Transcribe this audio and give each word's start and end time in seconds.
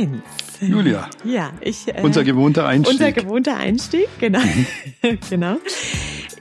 1. 0.00 0.22
Julia. 0.60 1.08
Ja, 1.24 1.50
ich. 1.60 1.88
Äh, 1.88 2.00
unser 2.02 2.24
gewohnter 2.24 2.66
Einstieg. 2.66 2.92
Unser 2.92 3.12
gewohnter 3.12 3.56
Einstieg, 3.56 4.08
genau. 4.18 4.40
genau. 5.30 5.56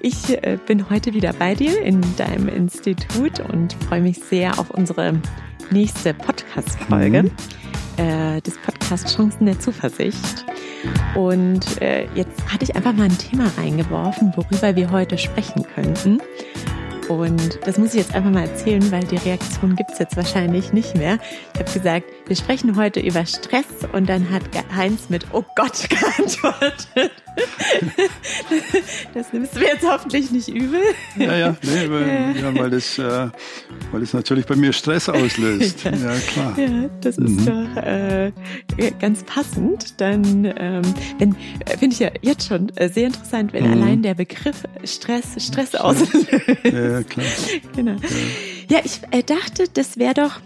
Ich 0.01 0.29
äh, 0.29 0.57
bin 0.65 0.89
heute 0.89 1.13
wieder 1.13 1.33
bei 1.33 1.55
dir 1.55 1.81
in 1.81 2.01
deinem 2.15 2.47
Institut 2.47 3.39
und 3.41 3.73
freue 3.87 4.01
mich 4.01 4.17
sehr 4.17 4.57
auf 4.59 4.71
unsere 4.71 5.21
nächste 5.71 6.13
Podcast-Folge 6.13 7.23
mhm. 7.23 7.31
äh, 7.97 8.41
des 8.41 8.57
Podcasts 8.57 9.15
Chancen 9.15 9.45
der 9.45 9.59
Zuversicht. 9.59 10.45
Und 11.15 11.81
äh, 11.81 12.07
jetzt 12.15 12.51
hatte 12.51 12.63
ich 12.63 12.75
einfach 12.75 12.93
mal 12.93 13.03
ein 13.03 13.17
Thema 13.17 13.51
reingeworfen, 13.57 14.31
worüber 14.35 14.75
wir 14.75 14.91
heute 14.91 15.17
sprechen 15.17 15.65
könnten. 15.75 16.21
Und 17.09 17.59
das 17.65 17.79
muss 17.79 17.95
ich 17.95 18.01
jetzt 18.01 18.13
einfach 18.13 18.29
mal 18.29 18.43
erzählen, 18.47 18.91
weil 18.91 19.03
die 19.03 19.17
Reaktion 19.17 19.75
gibt's 19.75 19.97
jetzt 19.97 20.15
wahrscheinlich 20.15 20.73
nicht 20.73 20.95
mehr. 20.95 21.17
Ich 21.55 21.59
habe 21.59 21.71
gesagt, 21.71 22.05
wir 22.27 22.35
sprechen 22.35 22.75
heute 22.75 22.99
über 22.99 23.25
Stress 23.25 23.65
und 23.91 24.07
dann 24.07 24.29
hat 24.29 24.43
Heinz 24.75 25.09
mit 25.09 25.25
Oh 25.33 25.43
Gott 25.55 25.89
geantwortet. 25.89 27.11
Das 29.13 29.33
nimmst 29.33 29.55
du 29.55 29.59
mir 29.59 29.67
jetzt 29.67 29.85
hoffentlich 29.87 30.31
nicht 30.31 30.47
übel. 30.49 30.81
Ja, 31.17 31.35
ja, 31.35 31.55
nee, 31.61 31.89
weil, 31.89 32.35
ja, 32.39 32.55
weil, 32.55 32.69
das, 32.69 32.97
äh, 32.97 33.29
weil 33.91 34.01
das 34.01 34.13
natürlich 34.13 34.45
bei 34.45 34.55
mir 34.55 34.73
Stress 34.73 35.09
auslöst. 35.09 35.83
Ja, 35.89 35.91
ja 35.91 36.19
klar. 36.19 36.59
Ja, 36.59 36.89
das 37.01 37.17
ist 37.17 37.41
mhm. 37.41 37.45
doch 37.45 37.83
äh, 37.83 38.31
ganz 38.99 39.23
passend. 39.23 39.99
Dann 39.99 40.45
ähm, 40.45 40.81
äh, 41.19 41.77
finde 41.77 41.93
ich 41.93 41.99
ja 41.99 42.11
jetzt 42.21 42.47
schon 42.47 42.69
äh, 42.75 42.89
sehr 42.89 43.07
interessant, 43.07 43.53
wenn 43.53 43.65
mhm. 43.65 43.73
allein 43.73 44.03
der 44.03 44.13
Begriff 44.13 44.63
Stress 44.83 45.25
Stress 45.37 45.75
auslöst. 45.75 46.27
Ja, 46.63 47.03
klar. 47.03 47.25
Genau. 47.75 47.91
Ja, 48.69 48.77
ja 48.77 48.79
ich 48.83 49.01
äh, 49.11 49.23
dachte, 49.23 49.65
das 49.73 49.97
wäre 49.97 50.13
doch 50.13 50.39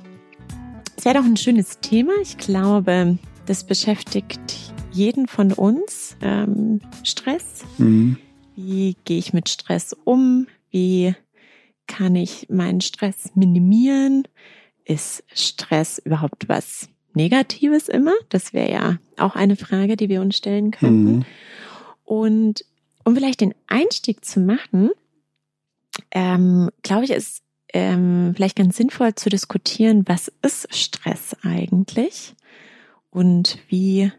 es 0.96 1.06
wäre 1.06 1.16
doch 1.16 1.26
ein 1.26 1.38
schönes 1.38 1.80
Thema. 1.82 2.14
Ich 2.22 2.38
glaube, 2.38 3.18
das 3.46 3.64
beschäftigt 3.66 4.73
jeden 4.94 5.28
von 5.28 5.52
uns. 5.52 6.16
Ähm, 6.22 6.80
Stress. 7.04 7.64
Mhm. 7.78 8.18
Wie 8.56 8.96
gehe 9.06 9.18
ich 9.18 9.34
mit 9.34 9.50
Stress 9.50 9.96
um? 10.04 10.48
Wie 10.70 11.16
kann 11.88 12.16
ich 12.16 12.48
meinen 12.50 12.82
Stress 12.82 13.32
minimieren? 13.36 14.28
Ist 14.86 15.24
Stress 15.34 16.00
überhaupt 16.00 16.48
was 16.48 16.90
Negatives 17.14 17.90
immer? 17.90 18.14
Das 18.30 18.54
wäre 18.54 18.72
ja 18.72 18.98
auch 19.18 19.36
eine 19.36 19.56
Frage, 19.56 19.98
die 19.98 20.10
wir 20.10 20.22
uns 20.22 20.38
stellen 20.38 20.72
könnten. 20.72 21.18
Mhm. 21.18 21.26
Und 22.06 22.66
um 23.04 23.16
vielleicht 23.16 23.42
den 23.42 23.54
Einstieg 23.68 24.24
zu 24.24 24.40
machen, 24.40 24.92
ähm, 26.12 26.70
glaube 26.82 27.06
ich, 27.06 27.12
ist 27.12 27.44
ähm, 27.74 28.34
vielleicht 28.36 28.56
ganz 28.56 28.78
sinnvoll 28.78 29.16
zu 29.16 29.30
diskutieren, 29.30 30.04
was 30.08 30.32
ist 30.42 30.74
Stress 30.76 31.36
eigentlich 31.44 32.36
und 33.10 33.58
wie, 33.68 34.12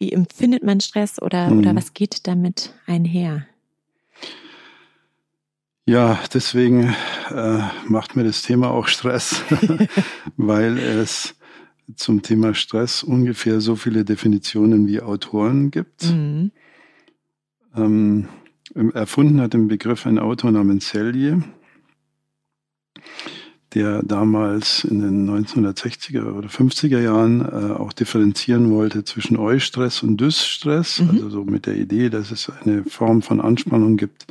wie 0.00 0.12
empfindet 0.12 0.64
man 0.64 0.80
Stress 0.80 1.20
oder, 1.22 1.50
mhm. 1.50 1.58
oder 1.60 1.76
was 1.76 1.92
geht 1.92 2.26
damit 2.26 2.74
einher? 2.86 3.46
Ja, 5.86 6.18
deswegen 6.32 6.94
äh, 7.30 7.58
macht 7.86 8.16
mir 8.16 8.24
das 8.24 8.42
Thema 8.42 8.70
auch 8.70 8.88
Stress, 8.88 9.42
weil 10.36 10.78
es 10.78 11.34
zum 11.96 12.22
Thema 12.22 12.54
Stress 12.54 13.02
ungefähr 13.02 13.60
so 13.60 13.76
viele 13.76 14.04
Definitionen 14.04 14.86
wie 14.86 15.00
Autoren 15.00 15.70
gibt. 15.70 16.10
Mhm. 16.10 16.52
Ähm, 17.76 18.28
erfunden 18.94 19.40
hat 19.40 19.52
den 19.52 19.68
Begriff 19.68 20.06
ein 20.06 20.18
Autor 20.18 20.52
namens 20.52 20.88
Selye 20.88 21.42
der 23.74 24.02
damals 24.02 24.84
in 24.84 25.00
den 25.00 25.30
1960er 25.30 26.32
oder 26.32 26.48
50er 26.48 27.00
Jahren 27.00 27.40
äh, 27.40 27.72
auch 27.72 27.92
differenzieren 27.92 28.70
wollte 28.70 29.04
zwischen 29.04 29.36
Eustress 29.36 30.02
und 30.02 30.20
Dysstress, 30.20 31.00
mhm. 31.00 31.10
also 31.10 31.30
so 31.30 31.44
mit 31.44 31.66
der 31.66 31.76
Idee, 31.76 32.10
dass 32.10 32.30
es 32.32 32.50
eine 32.62 32.84
Form 32.84 33.22
von 33.22 33.40
Anspannung 33.40 33.96
gibt, 33.96 34.26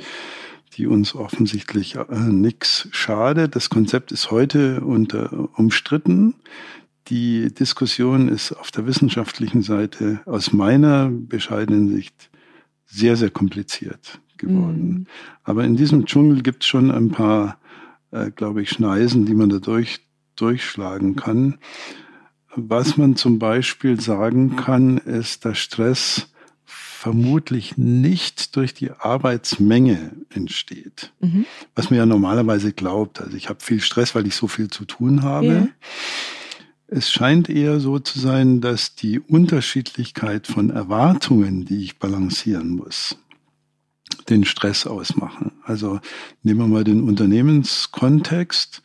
die 0.76 0.88
uns 0.88 1.16
offensichtlich 1.16 1.96
äh, 1.96 2.04
nichts 2.20 2.90
schadet. 2.92 3.56
Das 3.56 3.70
Konzept 3.70 4.12
ist 4.12 4.30
heute 4.30 4.82
unter 4.82 5.50
umstritten. 5.58 6.36
Die 7.08 7.54
Diskussion 7.54 8.28
ist 8.28 8.52
auf 8.52 8.72
der 8.72 8.86
wissenschaftlichen 8.86 9.62
Seite 9.62 10.20
aus 10.26 10.52
meiner 10.52 11.10
bescheidenen 11.10 11.90
Sicht 11.90 12.30
sehr, 12.86 13.16
sehr 13.16 13.30
kompliziert 13.30 14.20
geworden. 14.38 14.90
Mhm. 14.90 15.06
Aber 15.44 15.64
in 15.64 15.76
diesem 15.76 16.06
Dschungel 16.06 16.42
gibt 16.42 16.64
es 16.64 16.68
schon 16.68 16.92
ein 16.92 17.10
paar 17.10 17.58
äh, 18.12 18.32
glaube 18.32 18.62
ich, 18.62 18.70
Schneisen, 18.70 19.26
die 19.26 19.34
man 19.34 19.50
da 19.50 19.60
durch, 19.60 20.02
durchschlagen 20.36 21.16
kann. 21.16 21.60
Was 22.56 22.98
man 22.98 23.16
zum 23.16 23.40
Beispiel 23.40 24.00
sagen 24.02 24.56
kann, 24.56 24.98
ist, 24.98 25.46
dass 25.46 25.58
Stress 25.60 26.30
vermutlich 26.66 27.78
nicht 27.78 28.58
durch 28.58 28.74
die 28.74 28.92
Arbeitsmenge 28.92 30.12
entsteht, 30.30 31.14
mhm. 31.22 31.46
was 31.74 31.90
man 31.90 31.98
ja 31.98 32.06
normalerweise 32.06 32.74
glaubt. 32.74 33.22
Also 33.22 33.38
ich 33.38 33.48
habe 33.48 33.62
viel 33.62 33.80
Stress, 33.80 34.16
weil 34.16 34.28
ich 34.28 34.36
so 34.36 34.48
viel 34.48 34.68
zu 34.70 34.84
tun 34.84 35.24
habe. 35.24 35.46
Ja. 35.46 35.68
Es 36.88 37.10
scheint 37.10 37.48
eher 37.50 37.80
so 37.80 38.00
zu 38.00 38.20
sein, 38.20 38.60
dass 38.60 38.96
die 38.96 39.20
Unterschiedlichkeit 39.20 40.48
von 40.48 40.72
Erwartungen, 40.72 41.64
die 41.64 41.84
ich 41.84 42.00
balancieren 42.00 42.72
muss, 42.72 43.18
den 44.30 44.46
Stress 44.46 44.88
ausmachen. 44.88 45.52
Also 45.64 46.00
nehmen 46.44 46.60
wir 46.60 46.68
mal 46.68 46.84
den 46.84 47.04
Unternehmenskontext, 47.04 48.82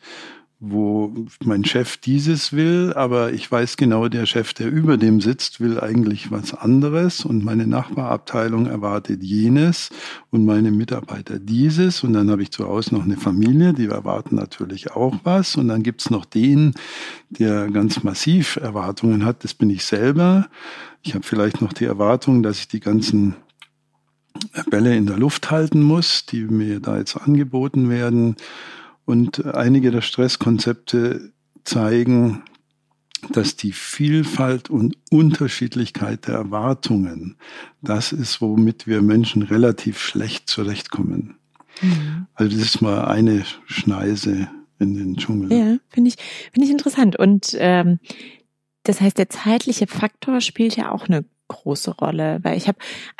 wo 0.59 1.13
mein 1.43 1.65
Chef 1.65 1.97
dieses 1.97 2.53
will, 2.53 2.93
aber 2.95 3.33
ich 3.33 3.51
weiß 3.51 3.75
genau, 3.75 4.07
der 4.07 4.25
Chef, 4.25 4.53
der 4.53 4.71
über 4.71 4.97
dem 4.97 5.19
sitzt, 5.19 5.59
will 5.59 5.79
eigentlich 5.79 6.31
was 6.31 6.53
anderes 6.53 7.25
und 7.25 7.43
meine 7.43 7.67
Nachbarabteilung 7.67 8.65
erwartet 8.65 9.21
jenes 9.21 9.89
und 10.31 10.45
meine 10.45 10.71
Mitarbeiter 10.71 11.39
dieses 11.39 12.03
und 12.03 12.13
dann 12.13 12.31
habe 12.31 12.41
ich 12.41 12.51
zu 12.51 12.67
Hause 12.67 12.95
noch 12.95 13.03
eine 13.03 13.17
Familie, 13.17 13.73
die 13.73 13.87
erwarten 13.87 14.35
natürlich 14.35 14.91
auch 14.91 15.15
was 15.23 15.55
und 15.55 15.67
dann 15.67 15.83
gibt's 15.83 16.09
noch 16.09 16.25
den, 16.25 16.73
der 17.29 17.69
ganz 17.69 18.03
massiv 18.03 18.55
Erwartungen 18.55 19.25
hat, 19.25 19.43
das 19.43 19.53
bin 19.53 19.69
ich 19.69 19.83
selber. 19.83 20.47
Ich 21.03 21.13
habe 21.13 21.25
vielleicht 21.25 21.61
noch 21.61 21.73
die 21.73 21.85
Erwartung, 21.85 22.41
dass 22.41 22.59
ich 22.59 22.67
die 22.67 22.79
ganzen 22.79 23.35
Bälle 24.69 24.95
in 24.95 25.05
der 25.05 25.17
Luft 25.17 25.51
halten 25.51 25.81
muss, 25.81 26.25
die 26.25 26.41
mir 26.41 26.79
da 26.79 26.97
jetzt 26.97 27.15
angeboten 27.15 27.89
werden. 27.89 28.35
Und 29.05 29.45
einige 29.45 29.91
der 29.91 30.01
Stresskonzepte 30.01 31.31
zeigen, 31.63 32.43
dass 33.31 33.55
die 33.55 33.71
Vielfalt 33.71 34.69
und 34.69 34.97
Unterschiedlichkeit 35.09 36.27
der 36.27 36.35
Erwartungen 36.35 37.37
das 37.81 38.11
ist, 38.11 38.41
womit 38.41 38.87
wir 38.87 39.01
Menschen 39.01 39.41
relativ 39.41 39.99
schlecht 39.99 40.49
zurechtkommen. 40.49 41.35
Mhm. 41.81 42.27
Also 42.33 42.57
das 42.57 42.65
ist 42.65 42.81
mal 42.81 43.05
eine 43.05 43.43
Schneise 43.65 44.49
in 44.79 44.95
den 44.95 45.15
Dschungel. 45.15 45.51
Ja, 45.51 45.77
finde 45.89 46.09
ich, 46.09 46.15
finde 46.51 46.65
ich 46.65 46.71
interessant. 46.71 47.15
Und 47.17 47.55
ähm, 47.57 47.99
das 48.83 49.01
heißt, 49.01 49.17
der 49.17 49.29
zeitliche 49.29 49.87
Faktor 49.87 50.41
spielt 50.41 50.75
ja 50.75 50.91
auch 50.91 51.07
eine 51.07 51.25
große 51.47 51.91
Rolle, 51.91 52.39
weil 52.43 52.57
ich 52.57 52.67
habe 52.67 52.77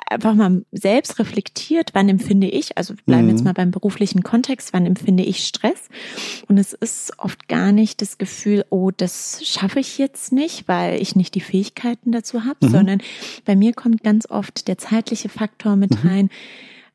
einfach 0.10 0.34
mal 0.34 0.64
selbst 0.72 1.20
reflektiert, 1.20 1.92
wann 1.94 2.10
empfinde 2.10 2.48
ich, 2.48 2.78
also 2.78 2.94
bleiben 3.06 3.26
mhm. 3.26 3.30
jetzt 3.30 3.44
mal 3.44 3.54
beim 3.54 3.72
beruflichen 3.72 4.24
Kontext, 4.24 4.74
wann 4.74 4.86
empfinde 4.86 5.24
ich 5.24 5.46
Stress? 5.46 5.90
Und 6.48 6.58
es 6.58 6.74
ist 6.74 7.18
oft 7.20 7.48
gar 7.48 7.72
nicht 7.72 8.02
das 8.02 8.18
Gefühl, 8.18 8.66
oh, 8.70 8.92
das 8.92 9.46
schaffe 9.46 9.80
ich 9.80 9.98
jetzt 9.98 10.32
nicht, 10.32 10.68
weil 10.68 11.02
ich 11.02 11.16
nicht 11.16 11.36
die 11.36 11.42
Fähigkeiten 11.42 12.12
dazu 12.12 12.46
habe, 12.46 12.66
mhm. 12.66 12.70
sondern 12.70 13.02
bei 13.46 13.56
mir 13.56 13.74
kommt 13.74 14.04
ganz 14.04 14.30
oft 14.30 14.68
der 14.68 14.78
zeitliche 14.78 15.30
Faktor 15.30 15.76
mit 15.76 16.04
mhm. 16.04 16.10
rein. 16.10 16.30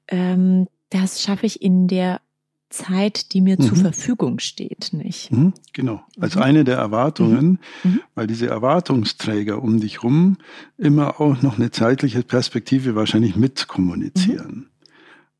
Ähm, 0.09 0.67
das 0.91 1.23
schaffe 1.23 1.47
ich 1.47 1.63
in 1.63 1.87
der 1.87 2.21
Zeit, 2.71 3.33
die 3.33 3.41
mir 3.41 3.57
mhm. 3.59 3.65
zur 3.65 3.77
Verfügung 3.77 4.39
steht, 4.39 4.93
nicht? 4.93 5.31
Mhm, 5.33 5.53
genau. 5.73 6.03
Als 6.19 6.37
mhm. 6.37 6.43
eine 6.43 6.65
der 6.65 6.79
Erwartungen, 6.79 7.59
mhm. 7.83 7.91
Mhm. 7.91 8.01
weil 8.15 8.27
diese 8.27 8.47
Erwartungsträger 8.47 9.61
um 9.63 9.81
dich 9.81 10.03
rum 10.03 10.39
immer 10.79 11.21
auch 11.21 11.43
noch 11.43 11.59
eine 11.59 11.71
zeitliche 11.71 12.23
Perspektive 12.23 12.95
wahrscheinlich 12.95 13.37
mitkommunizieren. 13.37 14.55
Mhm. 14.55 14.67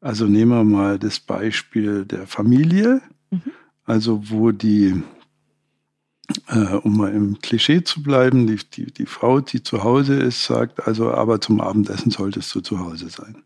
Also 0.01 0.27
nehmen 0.27 0.51
wir 0.51 0.65
mal 0.65 0.99
das 0.99 1.21
Beispiel 1.21 2.05
der 2.05 2.27
Familie, 2.27 3.03
also 3.85 4.31
wo 4.31 4.51
die 4.51 5.03
äh, 6.49 6.77
um 6.77 6.97
mal 6.97 7.13
im 7.13 7.39
Klischee 7.41 7.83
zu 7.83 8.03
bleiben, 8.03 8.47
die, 8.47 8.57
die, 8.57 8.87
die 8.87 9.07
Frau, 9.07 9.41
die 9.41 9.63
zu 9.63 9.85
Hause 9.85 10.15
ist, 10.15 10.45
sagt 10.45 10.87
also, 10.87 11.13
aber 11.13 11.41
zum 11.41 11.61
Abendessen 11.61 12.11
solltest 12.11 12.55
du 12.55 12.61
zu 12.61 12.79
Hause 12.79 13.11
sein. 13.11 13.43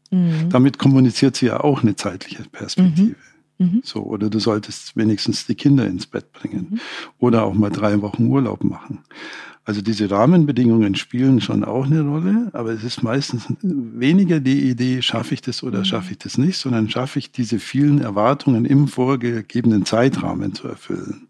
Damit 0.50 0.78
kommuniziert 0.78 1.36
sie 1.36 1.46
ja 1.46 1.60
auch 1.60 1.82
eine 1.82 1.96
zeitliche 1.96 2.44
Perspektive. 2.44 3.16
Mhm. 3.58 3.80
So, 3.84 4.02
oder 4.02 4.30
du 4.30 4.38
solltest 4.38 4.96
wenigstens 4.96 5.46
die 5.46 5.54
Kinder 5.54 5.86
ins 5.86 6.06
Bett 6.06 6.32
bringen. 6.32 6.68
Mhm. 6.70 6.80
Oder 7.18 7.44
auch 7.44 7.54
mal 7.54 7.70
drei 7.70 8.00
Wochen 8.02 8.26
Urlaub 8.26 8.64
machen. 8.64 9.00
Also 9.66 9.80
diese 9.80 10.10
Rahmenbedingungen 10.10 10.94
spielen 10.94 11.40
schon 11.40 11.64
auch 11.64 11.86
eine 11.86 12.02
Rolle, 12.02 12.50
aber 12.52 12.72
es 12.72 12.84
ist 12.84 13.02
meistens 13.02 13.46
weniger 13.62 14.38
die 14.40 14.68
Idee, 14.68 15.00
schaffe 15.00 15.32
ich 15.32 15.40
das 15.40 15.62
oder 15.62 15.80
mhm. 15.80 15.84
schaffe 15.86 16.12
ich 16.12 16.18
das 16.18 16.36
nicht, 16.36 16.58
sondern 16.58 16.90
schaffe 16.90 17.18
ich 17.18 17.32
diese 17.32 17.58
vielen 17.58 18.00
Erwartungen 18.00 18.66
im 18.66 18.88
vorgegebenen 18.88 19.86
Zeitrahmen 19.86 20.54
zu 20.54 20.68
erfüllen. 20.68 21.28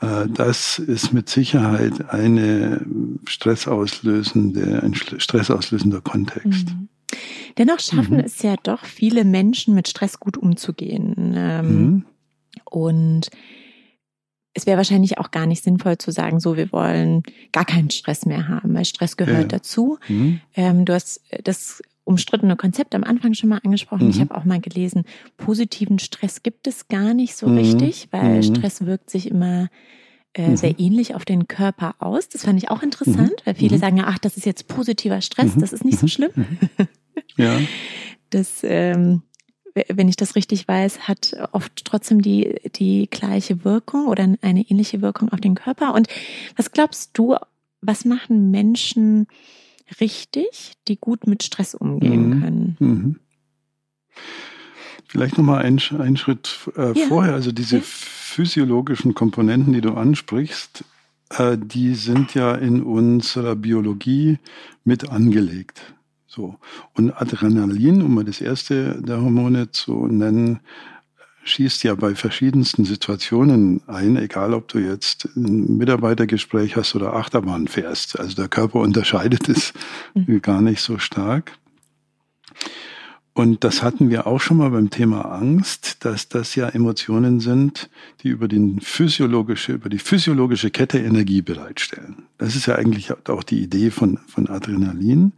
Äh, 0.00 0.26
das 0.28 0.78
ist 0.78 1.14
mit 1.14 1.30
Sicherheit 1.30 2.10
eine 2.10 2.84
stressauslösende, 3.26 4.82
ein 4.82 4.94
stressauslösender 4.94 6.02
Kontext. 6.02 6.68
Mhm. 6.68 6.88
Dennoch 7.58 7.80
schaffen 7.80 8.18
mhm. 8.18 8.24
es 8.24 8.42
ja 8.42 8.56
doch 8.62 8.84
viele 8.84 9.24
Menschen, 9.24 9.74
mit 9.74 9.88
Stress 9.88 10.20
gut 10.20 10.36
umzugehen. 10.36 11.34
Ähm, 11.36 11.66
mhm. 11.68 12.04
Und 12.64 13.30
es 14.54 14.66
wäre 14.66 14.76
wahrscheinlich 14.76 15.18
auch 15.18 15.30
gar 15.30 15.46
nicht 15.46 15.64
sinnvoll 15.64 15.98
zu 15.98 16.12
sagen, 16.12 16.40
so, 16.40 16.56
wir 16.56 16.70
wollen 16.72 17.22
gar 17.52 17.64
keinen 17.64 17.90
Stress 17.90 18.24
mehr 18.24 18.48
haben, 18.48 18.74
weil 18.74 18.84
Stress 18.84 19.16
gehört 19.16 19.52
ja. 19.52 19.58
dazu. 19.58 19.98
Mhm. 20.08 20.40
Ähm, 20.54 20.84
du 20.84 20.94
hast 20.94 21.20
das 21.42 21.82
umstrittene 22.04 22.56
Konzept 22.56 22.94
am 22.94 23.02
Anfang 23.02 23.34
schon 23.34 23.48
mal 23.48 23.60
angesprochen. 23.64 24.04
Mhm. 24.04 24.10
Ich 24.10 24.20
habe 24.20 24.34
auch 24.34 24.44
mal 24.44 24.60
gelesen, 24.60 25.04
positiven 25.36 25.98
Stress 25.98 26.42
gibt 26.42 26.66
es 26.66 26.88
gar 26.88 27.14
nicht 27.14 27.34
so 27.36 27.48
mhm. 27.48 27.58
richtig, 27.58 28.08
weil 28.10 28.36
mhm. 28.36 28.42
Stress 28.42 28.86
wirkt 28.86 29.10
sich 29.10 29.28
immer 29.30 29.68
äh, 30.34 30.50
mhm. 30.50 30.56
sehr 30.56 30.78
ähnlich 30.78 31.14
auf 31.14 31.24
den 31.24 31.48
Körper 31.48 31.96
aus. 31.98 32.28
Das 32.28 32.44
fand 32.44 32.62
ich 32.62 32.70
auch 32.70 32.82
interessant, 32.82 33.30
mhm. 33.30 33.46
weil 33.46 33.54
viele 33.54 33.78
sagen, 33.78 34.00
ach, 34.04 34.18
das 34.18 34.36
ist 34.36 34.46
jetzt 34.46 34.68
positiver 34.68 35.20
Stress, 35.20 35.54
das 35.56 35.72
ist 35.72 35.84
nicht 35.84 35.98
so 35.98 36.06
schlimm. 36.06 36.30
Ja. 37.36 37.60
Das 38.30 38.60
ähm, 38.62 39.22
wenn 39.74 40.08
ich 40.08 40.16
das 40.16 40.36
richtig 40.36 40.68
weiß, 40.68 41.08
hat 41.08 41.34
oft 41.52 41.84
trotzdem 41.84 42.22
die, 42.22 42.60
die 42.76 43.08
gleiche 43.10 43.64
Wirkung 43.64 44.06
oder 44.06 44.28
eine 44.40 44.70
ähnliche 44.70 45.02
Wirkung 45.02 45.30
auf 45.30 45.40
den 45.40 45.54
Körper. 45.54 45.94
Und 45.94 46.08
was 46.56 46.70
glaubst 46.70 47.10
du, 47.14 47.36
was 47.80 48.04
machen 48.04 48.50
Menschen 48.50 49.26
richtig, 50.00 50.74
die 50.86 50.96
gut 50.96 51.26
mit 51.26 51.42
Stress 51.42 51.74
umgehen 51.74 52.28
mhm. 52.28 52.40
können? 52.40 52.76
Mhm. 52.78 53.20
Vielleicht 55.08 55.38
nochmal 55.38 55.64
einen, 55.64 55.80
einen 55.98 56.16
Schritt 56.16 56.70
äh, 56.76 56.98
ja. 56.98 57.06
vorher. 57.06 57.34
Also 57.34 57.52
diese 57.52 57.76
ja. 57.76 57.82
physiologischen 57.84 59.14
Komponenten, 59.14 59.72
die 59.72 59.80
du 59.80 59.94
ansprichst, 59.94 60.84
äh, 61.30 61.58
die 61.58 61.94
sind 61.94 62.34
ja 62.34 62.54
in 62.54 62.82
unserer 62.82 63.56
Biologie 63.56 64.38
mit 64.84 65.08
angelegt. 65.08 65.94
So. 66.34 66.56
Und 66.94 67.12
Adrenalin, 67.12 68.02
um 68.02 68.14
mal 68.14 68.24
das 68.24 68.40
erste 68.40 69.00
der 69.00 69.20
Hormone 69.20 69.70
zu 69.70 70.08
nennen, 70.08 70.58
schießt 71.44 71.84
ja 71.84 71.94
bei 71.94 72.16
verschiedensten 72.16 72.84
Situationen 72.84 73.82
ein, 73.86 74.16
egal 74.16 74.52
ob 74.52 74.66
du 74.66 74.78
jetzt 74.78 75.28
ein 75.36 75.76
Mitarbeitergespräch 75.76 76.74
hast 76.74 76.96
oder 76.96 77.14
Achterbahn 77.14 77.68
fährst. 77.68 78.18
Also 78.18 78.34
der 78.34 78.48
Körper 78.48 78.80
unterscheidet 78.80 79.48
es 79.48 79.74
mhm. 80.14 80.42
gar 80.42 80.60
nicht 80.60 80.80
so 80.80 80.98
stark. 80.98 81.52
Und 83.32 83.62
das 83.62 83.82
hatten 83.82 84.10
wir 84.10 84.26
auch 84.26 84.40
schon 84.40 84.56
mal 84.56 84.70
beim 84.70 84.90
Thema 84.90 85.22
Angst, 85.22 86.04
dass 86.04 86.28
das 86.28 86.54
ja 86.54 86.68
Emotionen 86.68 87.40
sind, 87.40 87.90
die 88.22 88.28
über, 88.28 88.48
den 88.48 88.80
physiologische, 88.80 89.72
über 89.72 89.88
die 89.88 89.98
physiologische 89.98 90.70
Kette 90.70 90.98
Energie 90.98 91.42
bereitstellen. 91.42 92.26
Das 92.38 92.54
ist 92.56 92.66
ja 92.66 92.76
eigentlich 92.76 93.12
auch 93.28 93.42
die 93.42 93.60
Idee 93.60 93.90
von, 93.90 94.18
von 94.28 94.48
Adrenalin. 94.48 95.32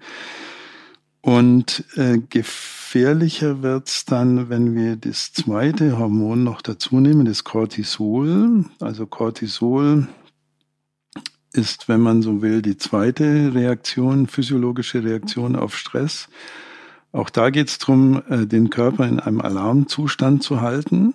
Und 1.26 1.82
äh, 1.96 2.18
gefährlicher 2.18 3.60
wird's 3.60 4.04
dann, 4.04 4.48
wenn 4.48 4.76
wir 4.76 4.94
das 4.94 5.32
zweite 5.32 5.98
Hormon 5.98 6.44
noch 6.44 6.62
dazu 6.62 7.00
nehmen, 7.00 7.24
das 7.24 7.42
Cortisol. 7.42 8.64
Also 8.78 9.06
Cortisol 9.06 10.06
ist, 11.52 11.88
wenn 11.88 12.00
man 12.00 12.22
so 12.22 12.42
will, 12.42 12.62
die 12.62 12.76
zweite 12.76 13.52
Reaktion, 13.54 14.28
physiologische 14.28 15.02
Reaktion 15.02 15.56
auf 15.56 15.76
Stress. 15.76 16.28
Auch 17.10 17.28
da 17.28 17.50
geht's 17.50 17.78
drum, 17.78 18.22
äh, 18.28 18.46
den 18.46 18.70
Körper 18.70 19.08
in 19.08 19.18
einem 19.18 19.40
Alarmzustand 19.40 20.44
zu 20.44 20.60
halten. 20.60 21.12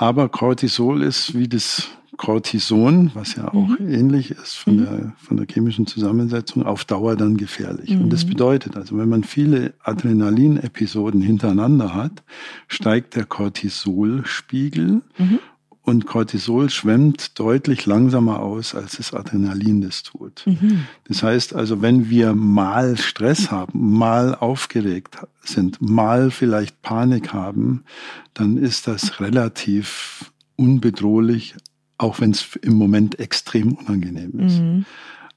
Aber 0.00 0.30
Cortisol 0.30 1.02
ist 1.02 1.34
wie 1.34 1.46
das 1.46 1.88
Cortison, 2.16 3.10
was 3.12 3.36
ja 3.36 3.48
auch 3.48 3.68
mhm. 3.78 3.86
ähnlich 3.86 4.30
ist 4.30 4.54
von, 4.54 4.76
mhm. 4.76 4.84
der, 4.84 5.12
von 5.18 5.36
der 5.36 5.46
chemischen 5.46 5.86
Zusammensetzung, 5.86 6.64
auf 6.64 6.86
Dauer 6.86 7.16
dann 7.16 7.36
gefährlich. 7.36 7.90
Mhm. 7.90 8.04
Und 8.04 8.10
das 8.10 8.24
mhm. 8.24 8.30
bedeutet 8.30 8.78
also, 8.78 8.96
wenn 8.96 9.10
man 9.10 9.24
viele 9.24 9.74
Adrenalin-Episoden 9.82 11.20
hintereinander 11.20 11.94
hat, 11.94 12.22
steigt 12.66 13.14
der 13.14 13.26
Cortisolspiegel 13.26 15.02
mhm. 15.18 15.38
Und 15.82 16.06
Cortisol 16.06 16.68
schwemmt 16.70 17.38
deutlich 17.38 17.86
langsamer 17.86 18.40
aus, 18.40 18.74
als 18.74 18.98
das 18.98 19.14
Adrenalin 19.14 19.80
das 19.80 20.02
tut. 20.02 20.42
Mhm. 20.46 20.86
Das 21.08 21.22
heißt 21.22 21.54
also, 21.54 21.80
wenn 21.80 22.10
wir 22.10 22.34
mal 22.34 22.96
Stress 22.96 23.50
haben, 23.50 23.96
mal 23.96 24.34
aufgeregt 24.34 25.18
sind, 25.42 25.80
mal 25.80 26.30
vielleicht 26.30 26.82
Panik 26.82 27.32
haben, 27.32 27.84
dann 28.34 28.56
ist 28.56 28.86
das 28.86 29.20
relativ 29.20 30.32
unbedrohlich, 30.56 31.54
auch 31.96 32.20
wenn 32.20 32.32
es 32.32 32.56
im 32.60 32.74
Moment 32.74 33.18
extrem 33.18 33.72
unangenehm 33.72 34.38
ist. 34.40 34.60
Mhm. 34.60 34.84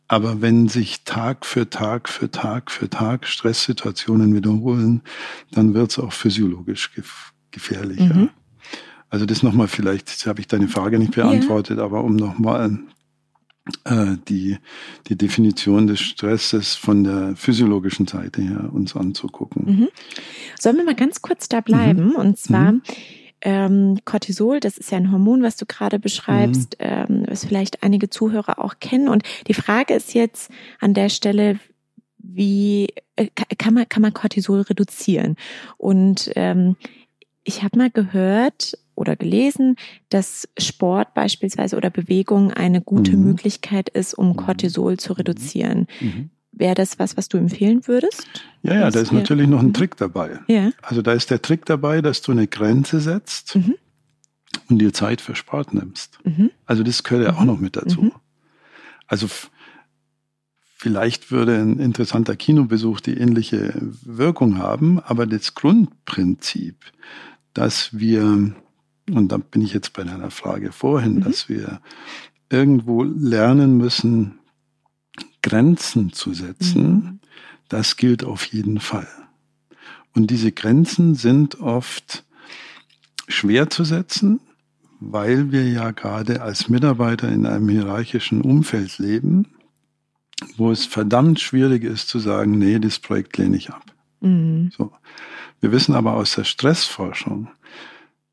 Aber 0.09 0.41
wenn 0.41 0.67
sich 0.67 1.05
Tag 1.05 1.45
für 1.45 1.69
Tag 1.69 2.09
für 2.09 2.29
Tag 2.29 2.69
für 2.69 2.89
Tag 2.89 3.25
Stresssituationen 3.25 4.35
wiederholen, 4.35 5.01
dann 5.51 5.73
wird 5.73 5.91
es 5.91 5.99
auch 5.99 6.11
physiologisch 6.11 6.93
gef 6.93 7.31
gefährlich. 7.51 7.99
Mhm. 7.99 8.29
Also 9.13 9.27
das 9.27 9.43
nochmal 9.43 9.67
vielleicht, 9.67 10.09
jetzt 10.09 10.25
habe 10.25 10.41
ich 10.41 10.47
deine 10.47 10.67
Frage 10.67 10.97
nicht 10.97 11.13
beantwortet, 11.13 11.77
ja. 11.77 11.83
aber 11.83 12.03
um 12.03 12.15
nochmal 12.15 12.79
äh, 13.85 14.17
die, 14.27 14.57
die 15.07 15.15
Definition 15.15 15.85
des 15.85 15.99
Stresses 15.99 16.73
von 16.73 17.03
der 17.03 17.35
physiologischen 17.35 18.07
Seite 18.07 18.41
her 18.41 18.71
uns 18.73 18.95
anzugucken. 18.95 19.65
Mhm. 19.65 19.87
Sollen 20.59 20.77
wir 20.77 20.83
mal 20.83 20.95
ganz 20.95 21.21
kurz 21.21 21.47
da 21.47 21.61
bleiben? 21.61 22.07
Mhm. 22.07 22.15
Und 22.15 22.39
zwar 22.39 22.71
mhm 22.71 22.81
ähm, 23.45 23.99
Cortisol, 24.05 24.61
das 24.61 24.77
ist 24.77 24.91
ja 24.91 24.97
ein 24.97 25.11
Hormon, 25.11 25.43
was 25.43 25.57
du 25.57 25.65
gerade 25.65 25.99
beschreibst, 25.99 26.77
mhm. 26.79 26.85
ähm, 26.87 27.25
was 27.27 27.45
vielleicht 27.45 27.83
einige 27.83 28.09
Zuhörer 28.09 28.57
auch 28.63 28.75
kennen. 28.79 29.09
Und 29.09 29.23
die 29.47 29.53
Frage 29.53 29.93
ist 29.93 30.13
jetzt 30.13 30.49
an 30.79 30.93
der 30.93 31.09
Stelle, 31.09 31.59
wie 32.17 32.87
äh, 33.17 33.27
kann 33.57 33.73
man 33.73 33.89
kann 33.89 34.01
man 34.01 34.13
Cortisol 34.13 34.61
reduzieren? 34.61 35.35
Und 35.77 36.31
ähm, 36.35 36.77
ich 37.43 37.63
habe 37.63 37.77
mal 37.77 37.91
gehört 37.91 38.77
oder 38.95 39.15
gelesen, 39.15 39.75
dass 40.09 40.47
Sport 40.57 41.13
beispielsweise 41.13 41.77
oder 41.77 41.89
Bewegung 41.89 42.51
eine 42.51 42.81
gute 42.81 43.15
mhm. 43.15 43.25
Möglichkeit 43.25 43.89
ist, 43.89 44.13
um 44.13 44.35
Cortisol 44.35 44.97
zu 44.97 45.13
reduzieren. 45.13 45.87
Mhm. 45.99 46.29
Wäre 46.51 46.75
das 46.75 46.99
was, 46.99 47.17
was 47.17 47.29
du 47.29 47.37
empfehlen 47.37 47.87
würdest? 47.87 48.27
Ja, 48.61 48.75
ja, 48.75 48.91
da 48.91 48.99
ist 48.99 49.11
natürlich 49.11 49.47
noch 49.47 49.59
ein 49.59 49.67
mhm. 49.67 49.73
Trick 49.73 49.97
dabei. 49.97 50.39
Ja. 50.47 50.71
Also 50.83 51.01
da 51.01 51.13
ist 51.13 51.31
der 51.31 51.41
Trick 51.41 51.65
dabei, 51.65 52.01
dass 52.01 52.21
du 52.21 52.31
eine 52.31 52.47
Grenze 52.47 52.99
setzt 52.99 53.55
mhm. 53.55 53.75
und 54.69 54.79
dir 54.79 54.93
Zeit 54.93 55.19
für 55.19 55.35
Sport 55.35 55.73
nimmst. 55.73 56.19
Mhm. 56.23 56.51
Also 56.65 56.83
das 56.83 57.03
gehört 57.03 57.27
ja 57.27 57.35
auch 57.35 57.41
mhm. 57.41 57.47
noch 57.47 57.59
mit 57.59 57.75
dazu. 57.75 58.03
Mhm. 58.03 58.11
Also 59.07 59.27
vielleicht 60.83 61.31
würde 61.31 61.59
ein 61.59 61.79
interessanter 61.79 62.35
Kinobesuch 62.35 62.99
die 62.99 63.17
ähnliche 63.17 63.73
Wirkung 64.03 64.57
haben, 64.57 64.99
aber 64.99 65.25
das 65.25 65.55
Grundprinzip, 65.55 66.75
dass 67.53 67.97
wir, 67.97 68.53
und 69.11 69.31
da 69.31 69.37
bin 69.37 69.61
ich 69.61 69.73
jetzt 69.73 69.93
bei 69.93 70.03
deiner 70.03 70.31
Frage 70.31 70.71
vorhin, 70.71 71.21
dass 71.21 71.49
wir 71.49 71.81
irgendwo 72.49 73.03
lernen 73.03 73.77
müssen, 73.77 74.39
Grenzen 75.41 76.13
zu 76.13 76.33
setzen, 76.33 76.83
mhm. 76.83 77.19
das 77.67 77.97
gilt 77.97 78.23
auf 78.23 78.45
jeden 78.45 78.79
Fall. 78.79 79.07
Und 80.15 80.31
diese 80.31 80.51
Grenzen 80.51 81.15
sind 81.15 81.59
oft 81.59 82.23
schwer 83.27 83.69
zu 83.69 83.83
setzen, 83.83 84.39
weil 84.99 85.51
wir 85.51 85.67
ja 85.69 85.91
gerade 85.91 86.41
als 86.41 86.69
Mitarbeiter 86.69 87.29
in 87.29 87.45
einem 87.45 87.67
hierarchischen 87.67 88.41
Umfeld 88.41 88.99
leben, 88.99 89.47
wo 90.57 90.71
es 90.71 90.85
verdammt 90.85 91.39
schwierig 91.39 91.83
ist 91.83 92.07
zu 92.07 92.19
sagen, 92.19 92.57
nee, 92.57 92.79
das 92.79 92.99
Projekt 92.99 93.37
lehne 93.37 93.57
ich 93.57 93.69
ab. 93.69 93.83
Mhm. 94.21 94.71
So. 94.75 94.91
Wir 95.59 95.71
wissen 95.71 95.95
aber 95.95 96.13
aus 96.13 96.35
der 96.35 96.43
Stressforschung, 96.43 97.49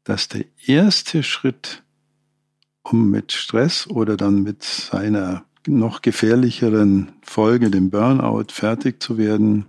dass 0.05 0.29
der 0.29 0.45
erste 0.67 1.23
Schritt, 1.23 1.83
um 2.83 3.11
mit 3.11 3.33
Stress 3.33 3.87
oder 3.87 4.17
dann 4.17 4.43
mit 4.43 4.63
seiner 4.63 5.45
noch 5.67 6.03
gefährlicheren 6.03 7.13
Folge, 7.23 7.71
dem 7.71 7.91
Burnout, 7.91 8.47
fertig 8.51 9.03
zu 9.03 9.19
werden, 9.19 9.67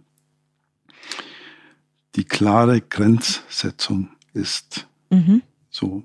die 2.16 2.24
klare 2.24 2.82
Grenzsetzung 2.82 4.10
ist. 4.34 4.88
Mhm. 5.10 5.42
So. 5.70 6.04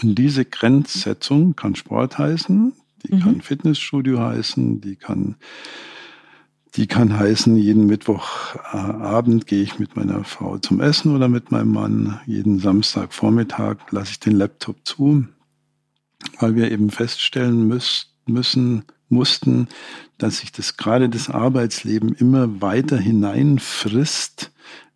Und 0.00 0.14
diese 0.16 0.44
Grenzsetzung 0.44 1.54
kann 1.54 1.74
Sport 1.74 2.18
heißen, 2.18 2.72
die 3.04 3.14
mhm. 3.14 3.20
kann 3.20 3.40
Fitnessstudio 3.40 4.20
heißen, 4.20 4.80
die 4.80 4.96
kann, 4.96 5.36
die 6.76 6.86
kann 6.86 7.18
heißen, 7.18 7.56
jeden 7.56 7.86
Mittwochabend 7.86 9.46
gehe 9.46 9.62
ich 9.62 9.78
mit 9.78 9.96
meiner 9.96 10.24
Frau 10.24 10.58
zum 10.58 10.80
Essen 10.80 11.14
oder 11.14 11.28
mit 11.28 11.50
meinem 11.50 11.72
Mann, 11.72 12.20
jeden 12.26 12.58
Samstagvormittag 12.58 13.76
lasse 13.90 14.12
ich 14.12 14.20
den 14.20 14.36
Laptop 14.36 14.76
zu, 14.84 15.26
weil 16.38 16.54
wir 16.56 16.70
eben 16.70 16.90
feststellen 16.90 17.68
müssen, 17.68 18.06
müssen, 18.26 18.84
mussten, 19.08 19.68
dass 20.16 20.38
sich 20.38 20.52
das 20.52 20.76
gerade 20.78 21.10
das 21.10 21.28
Arbeitsleben 21.28 22.14
immer 22.14 22.62
weiter 22.62 22.96
hineinfrisst 22.96 24.50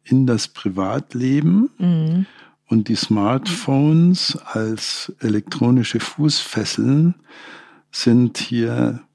in 0.05 0.27
das 0.27 0.49
Privatleben. 0.49 1.71
Mhm. 1.79 2.27
Und 2.69 2.89
die 2.89 2.97
Smartphones 2.97 4.39
als 4.45 5.13
elektronische 5.21 6.01
Fußfesseln 6.01 7.15
sind 7.93 8.39
hier 8.39 9.06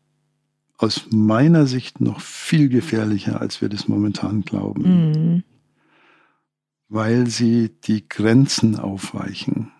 aus 0.81 1.07
meiner 1.11 1.67
Sicht 1.67 2.01
noch 2.01 2.21
viel 2.21 2.69
gefährlicher, 2.69 3.39
als 3.39 3.61
wir 3.61 3.69
das 3.69 3.87
momentan 3.87 4.41
glauben, 4.41 4.83
mhm. 4.83 5.43
weil 6.89 7.27
sie 7.27 7.69
die 7.83 8.07
Grenzen 8.07 8.77
aufweichen. 8.79 9.71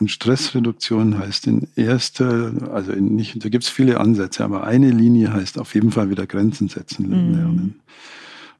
Und 0.00 0.10
Stressreduktion 0.10 1.18
heißt 1.18 1.46
in 1.46 1.68
erster, 1.76 2.52
also 2.72 2.90
in 2.92 3.14
nicht, 3.14 3.44
da 3.44 3.48
gibt 3.48 3.64
es 3.64 3.70
viele 3.70 4.00
Ansätze, 4.00 4.42
aber 4.42 4.64
eine 4.64 4.90
Linie 4.90 5.32
heißt 5.32 5.58
auf 5.58 5.74
jeden 5.74 5.92
Fall 5.92 6.10
wieder 6.10 6.26
Grenzen 6.26 6.68
setzen 6.68 7.10
lernen. 7.10 7.54
Mhm. 7.54 7.74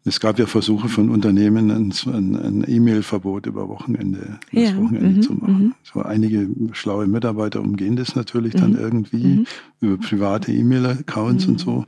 Es 0.05 0.19
gab 0.19 0.39
ja 0.39 0.47
Versuche 0.47 0.89
von 0.89 1.11
Unternehmen, 1.11 1.71
ein, 1.71 1.93
ein 2.37 2.65
E-Mail-Verbot 2.67 3.47
über 3.47 3.69
Wochenende, 3.69 4.39
ja. 4.51 4.71
das 4.71 4.77
Wochenende 4.77 5.19
mhm. 5.19 5.23
zu 5.23 5.35
machen. 5.35 5.59
Mhm. 5.59 5.75
So 5.83 6.01
einige 6.01 6.49
schlaue 6.73 7.07
Mitarbeiter 7.07 7.61
umgehen 7.61 7.97
das 7.97 8.17
natürlich 8.17 8.55
dann 8.55 8.73
mhm. 8.73 8.79
irgendwie 8.79 9.25
mhm. 9.25 9.47
über 9.81 9.99
private 9.99 10.53
E-Mail-Accounts 10.53 11.47
und 11.47 11.53
mhm. 11.55 11.59
so. 11.59 11.85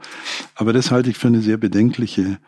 Aber 0.54 0.75
das 0.75 0.90
halte 0.90 1.09
ich 1.09 1.16
für 1.16 1.28
eine 1.28 1.40
sehr 1.40 1.57
bedenkliche 1.57 2.38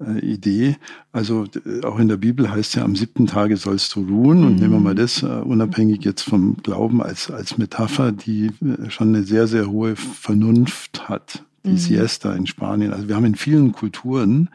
äh, 0.00 0.20
Idee. 0.20 0.76
Also 1.10 1.46
auch 1.82 1.98
in 1.98 2.06
der 2.06 2.16
Bibel 2.16 2.48
heißt 2.48 2.76
ja, 2.76 2.84
am 2.84 2.94
siebten 2.94 3.26
Tage 3.26 3.56
sollst 3.56 3.96
du 3.96 4.02
ruhen. 4.02 4.44
Und 4.44 4.60
nehmen 4.60 4.74
wir 4.74 4.80
mal 4.80 4.94
das, 4.94 5.24
äh, 5.24 5.26
unabhängig 5.26 6.04
jetzt 6.04 6.22
vom 6.22 6.56
Glauben 6.62 7.02
als, 7.02 7.32
als 7.32 7.58
Metapher, 7.58 8.12
die 8.12 8.52
äh, 8.62 8.90
schon 8.90 9.08
eine 9.08 9.24
sehr, 9.24 9.48
sehr 9.48 9.68
hohe 9.68 9.96
Vernunft 9.96 11.08
hat 11.08 11.44
die 11.64 11.70
mhm. 11.70 11.76
Siesta 11.78 12.34
in 12.34 12.46
Spanien. 12.46 12.92
Also 12.92 13.08
wir 13.08 13.16
haben 13.16 13.24
in 13.24 13.34
vielen 13.34 13.72
Kulturen 13.72 14.50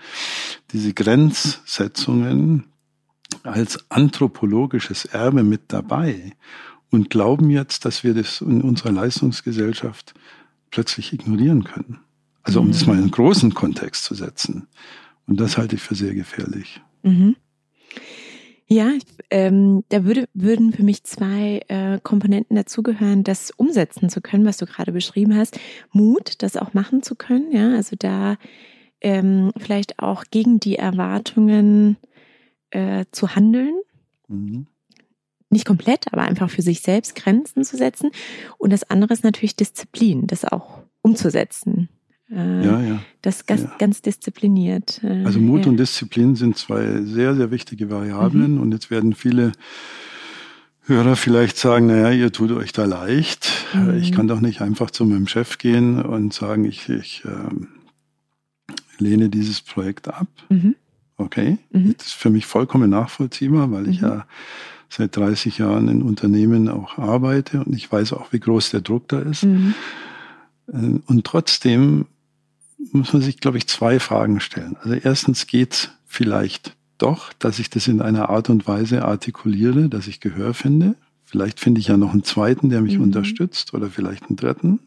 diese 0.71 0.93
Grenzsetzungen 0.93 2.65
als 3.43 3.89
anthropologisches 3.89 5.05
Erbe 5.05 5.43
mit 5.43 5.61
dabei 5.67 6.33
und 6.89 7.09
glauben 7.09 7.49
jetzt, 7.49 7.85
dass 7.85 8.03
wir 8.03 8.13
das 8.13 8.41
in 8.41 8.61
unserer 8.61 8.91
Leistungsgesellschaft 8.91 10.13
plötzlich 10.71 11.13
ignorieren 11.13 11.63
können. 11.63 11.99
Also 12.43 12.59
um 12.59 12.67
mhm. 12.67 12.71
das 12.71 12.85
mal 12.85 12.93
in 12.93 13.03
einen 13.03 13.11
großen 13.11 13.53
Kontext 13.53 14.03
zu 14.03 14.15
setzen. 14.15 14.67
Und 15.27 15.39
das 15.39 15.57
halte 15.57 15.75
ich 15.75 15.81
für 15.81 15.95
sehr 15.95 16.13
gefährlich. 16.13 16.81
Mhm. 17.03 17.35
Ja, 18.67 18.93
ähm, 19.29 19.83
da 19.89 20.05
würde, 20.05 20.27
würden 20.33 20.73
für 20.73 20.81
mich 20.81 21.03
zwei 21.03 21.61
äh, 21.67 21.99
Komponenten 22.01 22.55
dazugehören, 22.55 23.23
das 23.23 23.51
umsetzen 23.51 24.09
zu 24.09 24.21
können, 24.21 24.45
was 24.45 24.57
du 24.57 24.65
gerade 24.65 24.91
beschrieben 24.91 25.35
hast. 25.35 25.59
Mut, 25.91 26.41
das 26.41 26.57
auch 26.57 26.73
machen 26.73 27.03
zu 27.03 27.15
können, 27.15 27.51
ja, 27.51 27.75
also 27.75 27.95
da 27.97 28.37
ähm, 29.01 29.51
vielleicht 29.57 29.99
auch 29.99 30.23
gegen 30.31 30.59
die 30.59 30.77
Erwartungen 30.77 31.97
äh, 32.71 33.05
zu 33.11 33.35
handeln. 33.35 33.75
Mhm. 34.27 34.65
Nicht 35.51 35.65
komplett, 35.65 36.11
aber 36.11 36.23
einfach 36.23 36.49
für 36.49 36.63
sich 36.63 36.81
selbst 36.81 37.15
Grenzen 37.15 37.63
zu 37.63 37.77
setzen. 37.77 38.09
Und 38.57 38.73
das 38.73 38.89
andere 38.89 39.13
ist 39.13 39.23
natürlich 39.23 39.55
Disziplin, 39.55 40.25
das 40.25 40.43
auch 40.43 40.79
umzusetzen. 41.03 41.87
Äh, 42.31 42.65
ja, 42.65 42.81
ja. 42.81 42.99
Das 43.21 43.45
ganz, 43.45 43.63
ja. 43.63 43.75
ganz 43.77 44.01
diszipliniert. 44.01 45.01
Äh, 45.03 45.23
also 45.25 45.39
Mut 45.39 45.65
ja. 45.65 45.71
und 45.71 45.77
Disziplin 45.77 46.35
sind 46.35 46.57
zwei 46.57 47.01
sehr, 47.01 47.35
sehr 47.35 47.51
wichtige 47.51 47.89
Variablen. 47.89 48.55
Mhm. 48.55 48.61
Und 48.61 48.71
jetzt 48.71 48.89
werden 48.89 49.13
viele 49.13 49.51
Hörer 50.81 51.15
vielleicht 51.15 51.57
sagen, 51.57 51.87
naja, 51.87 52.11
ihr 52.11 52.31
tut 52.31 52.51
euch 52.51 52.71
da 52.71 52.85
leicht. 52.85 53.51
Mhm. 53.73 53.97
Ich 53.97 54.11
kann 54.11 54.27
doch 54.27 54.41
nicht 54.41 54.61
einfach 54.61 54.91
zu 54.91 55.05
meinem 55.05 55.27
Chef 55.27 55.57
gehen 55.57 56.01
und 56.01 56.33
sagen, 56.33 56.65
ich, 56.65 56.89
ich 56.89 57.23
ähm, 57.25 57.69
lehne 58.97 59.29
dieses 59.29 59.61
Projekt 59.61 60.07
ab. 60.07 60.27
Mhm. 60.49 60.75
Okay, 61.17 61.57
mhm. 61.71 61.95
das 61.97 62.07
ist 62.07 62.13
für 62.13 62.29
mich 62.29 62.45
vollkommen 62.45 62.89
nachvollziehbar, 62.89 63.71
weil 63.71 63.87
ich 63.87 64.01
mhm. 64.01 64.07
ja 64.07 64.25
seit 64.89 65.15
30 65.15 65.57
Jahren 65.57 65.87
in 65.87 66.01
Unternehmen 66.01 66.69
auch 66.69 66.97
arbeite 66.97 67.63
und 67.63 67.75
ich 67.75 67.91
weiß 67.91 68.13
auch, 68.13 68.31
wie 68.31 68.39
groß 68.39 68.71
der 68.71 68.81
Druck 68.81 69.07
da 69.07 69.19
ist. 69.19 69.43
Mhm. 69.43 69.73
Äh, 70.67 70.99
und 71.05 71.25
trotzdem 71.25 72.05
muss 72.93 73.13
man 73.13 73.21
sich, 73.21 73.39
glaube 73.39 73.57
ich, 73.57 73.67
zwei 73.67 73.99
Fragen 73.99 74.39
stellen. 74.39 74.77
Also 74.81 74.95
erstens 74.95 75.47
geht's 75.47 75.91
vielleicht 76.05 76.75
doch, 76.97 77.33
dass 77.33 77.59
ich 77.59 77.69
das 77.69 77.87
in 77.87 78.01
einer 78.01 78.29
Art 78.29 78.49
und 78.49 78.67
Weise 78.67 79.05
artikuliere, 79.05 79.89
dass 79.89 80.07
ich 80.07 80.19
Gehör 80.19 80.53
finde. 80.53 80.95
Vielleicht 81.23 81.59
finde 81.59 81.81
ich 81.81 81.87
ja 81.87 81.97
noch 81.97 82.13
einen 82.13 82.23
zweiten, 82.23 82.69
der 82.69 82.81
mich 82.81 82.97
mhm. 82.97 83.03
unterstützt 83.03 83.73
oder 83.73 83.89
vielleicht 83.89 84.27
einen 84.27 84.37
dritten. 84.37 84.79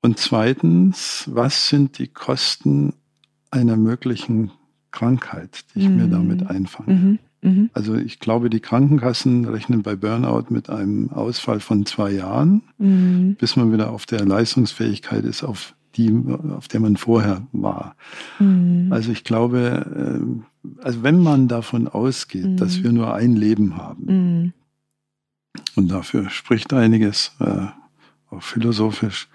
Und 0.00 0.18
zweitens, 0.18 1.28
was 1.32 1.68
sind 1.68 1.98
die 1.98 2.08
Kosten 2.08 2.94
einer 3.50 3.76
möglichen 3.76 4.52
Krankheit, 4.90 5.64
die 5.74 5.80
ich 5.80 5.88
mhm. 5.88 5.96
mir 5.96 6.08
damit 6.08 6.48
einfange? 6.48 6.94
Mhm. 6.94 7.18
mhm. 7.42 7.70
Also 7.72 7.96
ich 7.96 8.20
glaube, 8.20 8.50
die 8.50 8.60
Krankenkassen 8.60 9.46
rechnen 9.46 9.82
bei 9.82 9.96
Burnout 9.96 10.46
mit 10.50 10.70
einem 10.70 11.10
Ausfall 11.10 11.60
von 11.60 11.84
zwei 11.84 12.12
Jahren, 12.12 12.62
mhm. 12.78 13.36
bis 13.40 13.56
man 13.56 13.72
wieder 13.72 13.90
auf 13.90 14.06
der 14.06 14.24
Leistungsfähigkeit 14.24 15.24
ist, 15.24 15.42
auf 15.42 15.74
die, 15.98 16.14
auf 16.56 16.68
der 16.68 16.80
man 16.80 16.96
vorher 16.96 17.46
war. 17.52 17.96
Mhm. 18.38 18.88
Also 18.90 19.12
ich 19.12 19.24
glaube, 19.24 20.40
äh, 20.64 20.82
also 20.82 21.02
wenn 21.02 21.18
man 21.18 21.48
davon 21.48 21.88
ausgeht, 21.88 22.46
mhm. 22.46 22.56
dass 22.56 22.82
wir 22.82 22.92
nur 22.92 23.14
ein 23.14 23.36
Leben 23.36 23.76
haben, 23.76 24.04
mhm. 24.04 24.52
und 25.76 25.90
dafür 25.90 26.30
spricht 26.30 26.72
einiges, 26.72 27.32
äh, 27.40 27.66
auch 28.30 28.42
philosophisch, 28.42 29.28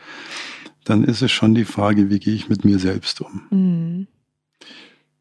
dann 0.85 1.03
ist 1.03 1.21
es 1.21 1.31
schon 1.31 1.53
die 1.53 1.65
Frage, 1.65 2.09
wie 2.09 2.19
gehe 2.19 2.33
ich 2.33 2.49
mit 2.49 2.65
mir 2.65 2.79
selbst 2.79 3.21
um. 3.21 3.41
Mhm. 3.51 4.07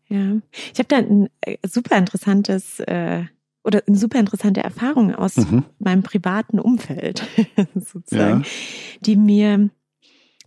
Ja, 0.09 0.37
ich 0.73 0.79
habe 0.79 0.89
da 0.89 0.97
ein 0.97 1.29
äh, 1.41 1.57
super 1.67 1.97
interessantes 1.97 2.81
äh, 2.81 3.25
oder 3.65 3.83
eine 3.87 3.97
super 3.97 4.19
interessante 4.19 4.63
Erfahrung 4.63 5.15
aus 5.15 5.37
mhm. 5.37 5.65
meinem 5.79 6.03
privaten 6.03 6.59
Umfeld 6.59 7.27
sozusagen, 7.75 8.43
ja. 8.43 8.49
die 9.01 9.17
mir 9.17 9.71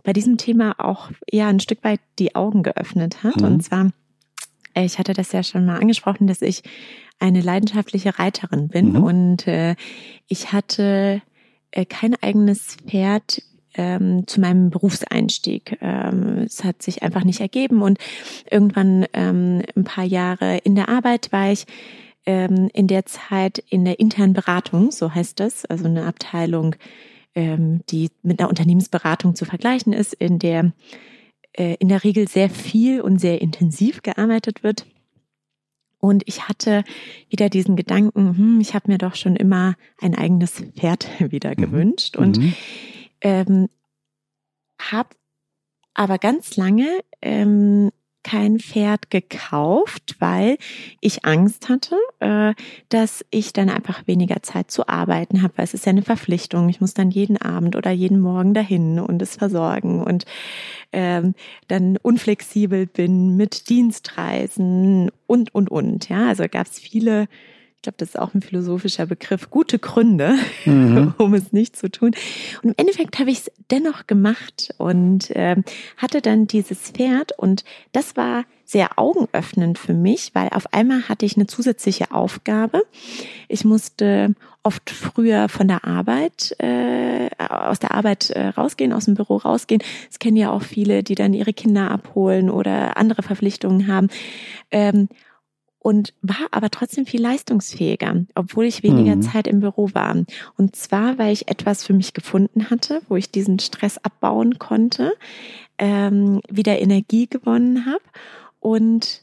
bei 0.06 0.14
diesem 0.14 0.38
Thema 0.38 0.76
auch 0.80 1.12
ja 1.30 1.50
ein 1.50 1.60
Stück 1.60 1.84
weit 1.84 2.00
die 2.20 2.36
Augen 2.36 2.64
geöffnet 2.64 3.24
hat. 3.24 3.38
Mhm. 3.38 3.46
Und 3.46 3.64
zwar, 3.64 3.92
äh, 4.74 4.86
ich 4.86 5.00
hatte 5.00 5.14
das 5.14 5.32
ja 5.32 5.44
schon 5.44 5.66
mal 5.66 5.80
angesprochen, 5.80 6.28
dass 6.28 6.42
ich 6.42 6.64
eine 7.20 7.42
leidenschaftliche 7.42 8.18
Reiterin 8.20 8.68
bin 8.68 8.94
mhm. 8.94 9.04
und 9.04 9.48
äh, 9.48 9.76
ich 10.28 10.52
hatte 10.52 11.22
äh, 11.72 11.86
kein 11.86 12.16
eigenes 12.22 12.78
Pferd 12.86 13.42
ähm, 13.76 14.28
zu 14.28 14.42
meinem 14.42 14.70
Berufseinstieg. 14.70 15.78
Ähm, 15.82 16.44
es 16.46 16.64
hat 16.64 16.82
sich 16.82 17.04
einfach 17.04 17.24
nicht 17.24 17.42
ergeben 17.42 17.82
und 17.82 18.00
irgendwann 18.50 19.06
ähm, 19.14 19.62
ein 19.76 19.84
paar 19.86 20.04
Jahre 20.04 20.58
in 20.58 20.76
der 20.76 20.90
Arbeit 20.90 21.32
war 21.32 21.52
ich 21.52 21.66
ähm, 22.26 22.70
in 22.74 22.88
der 22.88 23.06
Zeit 23.06 23.64
in 23.70 23.86
der 23.86 24.00
internen 24.00 24.34
Beratung, 24.34 24.92
so 24.92 25.14
heißt 25.14 25.40
das, 25.40 25.66
also 25.66 25.86
eine 25.86 26.06
Abteilung, 26.06 26.76
ähm, 27.36 27.82
die 27.90 28.10
mit 28.24 28.40
einer 28.40 28.50
Unternehmensberatung 28.50 29.36
zu 29.36 29.46
vergleichen 29.46 29.94
ist, 29.94 30.14
in 30.14 30.40
der 30.40 30.72
äh, 31.54 31.76
in 31.80 31.90
der 31.90 32.04
Regel 32.04 32.28
sehr 32.28 32.50
viel 32.50 33.02
und 33.02 33.20
sehr 33.20 33.42
intensiv 33.42 34.02
gearbeitet 34.02 34.64
wird. 34.64 34.86
Und 36.00 36.24
ich 36.28 36.48
hatte 36.48 36.84
wieder 37.30 37.50
diesen 37.50 37.76
Gedanken, 37.76 38.38
hm, 38.38 38.60
ich 38.60 38.74
habe 38.74 38.92
mir 38.92 38.98
doch 38.98 39.16
schon 39.16 39.36
immer 39.36 39.76
ein 40.00 40.16
eigenes 40.16 40.64
Pferd 40.78 41.08
wieder 41.32 41.52
mhm. 41.52 41.62
gewünscht 41.62 42.18
und 42.18 42.38
mhm. 42.38 42.54
ähm, 43.22 43.70
habe 44.80 45.10
aber 45.94 46.18
ganz 46.18 46.58
lange 46.58 46.88
ähm, 47.22 47.92
kein 48.26 48.58
Pferd 48.58 49.12
gekauft, 49.12 50.16
weil 50.18 50.58
ich 51.00 51.26
Angst 51.26 51.70
hatte, 51.70 51.96
äh, 52.20 52.56
dass 52.90 53.24
ich 53.30 53.54
dann 53.54 53.70
einfach 53.70 54.08
weniger 54.08 54.42
Zeit 54.42 54.72
zu 54.72 54.90
arbeiten 54.90 55.44
habe, 55.44 55.54
weil 55.58 55.66
es 55.66 55.76
ist 55.76 55.86
ja 55.86 55.92
eine 55.92 56.02
Verpflichtung. 56.02 56.68
Ich 56.70 56.82
muss 56.82 56.96
dann 56.96 57.12
jeden 57.12 57.38
Abend 57.38 57.76
oder 57.76 57.92
jeden 57.92 58.20
Morgen 58.20 58.56
dahin 58.56 59.00
und 59.00 59.22
es 59.22 59.36
versorgen 59.36 60.04
und 60.04 60.26
ähm, 60.92 61.36
dann 61.68 61.98
unflexibel 61.98 62.88
bin 62.88 63.38
mit 63.38 63.70
Dienstreisen 63.70 65.12
und, 65.28 65.54
und, 65.54 65.70
und. 65.70 66.10
Ja, 66.10 66.28
also 66.28 66.46
gab 66.50 66.66
es 66.66 66.80
viele 66.80 67.28
glaube, 67.86 67.98
das 67.98 68.10
ist 68.10 68.20
auch 68.20 68.34
ein 68.34 68.42
philosophischer 68.42 69.06
Begriff, 69.06 69.50
gute 69.50 69.80
Gründe, 69.80 70.36
mhm. 70.66 71.14
um 71.18 71.34
es 71.34 71.54
nicht 71.54 71.76
zu 71.76 71.90
tun. 71.90 72.12
Und 72.62 72.70
im 72.70 72.76
Endeffekt 72.78 73.20
habe 73.20 73.32
ich 73.32 73.40
es 73.40 73.52
dennoch 73.72 74.08
gemacht 74.08 74.74
und 74.78 75.32
äh, 75.32 75.56
hatte 75.98 76.22
dann 76.22 76.48
dieses 76.48 76.92
Pferd 76.92 77.32
und 77.38 77.64
das 77.94 78.18
war 78.18 78.46
sehr 78.66 78.98
augenöffnend 78.98 79.78
für 79.78 79.94
mich, 79.94 80.32
weil 80.34 80.50
auf 80.50 80.74
einmal 80.74 81.08
hatte 81.08 81.26
ich 81.26 81.38
eine 81.38 81.46
zusätzliche 81.46 82.12
Aufgabe. 82.12 82.84
Ich 83.48 83.64
musste 83.64 84.34
oft 84.64 84.90
früher 84.90 85.48
von 85.48 85.68
der 85.68 85.86
Arbeit, 85.86 86.56
äh, 86.58 87.30
aus 87.38 87.78
der 87.78 87.94
Arbeit 87.94 88.32
äh, 88.32 88.48
rausgehen, 88.48 88.92
aus 88.92 89.06
dem 89.06 89.14
Büro 89.14 89.38
rausgehen. 89.38 89.84
Das 90.08 90.18
kennen 90.18 90.38
ja 90.38 90.50
auch 90.50 90.64
viele, 90.64 91.04
die 91.04 91.14
dann 91.14 91.36
ihre 91.36 91.54
Kinder 91.54 91.92
abholen 91.92 92.50
oder 92.50 92.98
andere 92.98 93.22
Verpflichtungen 93.22 93.88
haben. 93.88 94.08
Ähm, 94.72 95.08
und 95.86 96.16
war 96.24 96.48
aber 96.50 96.72
trotzdem 96.72 97.06
viel 97.06 97.22
leistungsfähiger, 97.22 98.26
obwohl 98.34 98.66
ich 98.66 98.82
weniger 98.82 99.18
mhm. 99.18 99.22
Zeit 99.22 99.46
im 99.46 99.60
Büro 99.60 99.92
war. 99.94 100.16
Und 100.58 100.76
zwar, 100.76 101.20
weil 101.20 101.32
ich 101.32 101.48
etwas 101.48 101.84
für 101.84 101.94
mich 101.94 102.16
gefunden 102.16 102.72
hatte, 102.72 103.04
wo 103.08 103.16
ich 103.18 103.30
diesen 103.30 103.60
Stress 103.60 104.00
abbauen 104.00 104.58
konnte, 104.58 105.14
ähm, 105.78 106.42
wieder 106.50 106.80
Energie 106.82 107.28
gewonnen 107.28 107.86
habe 107.86 108.02
und 108.60 109.22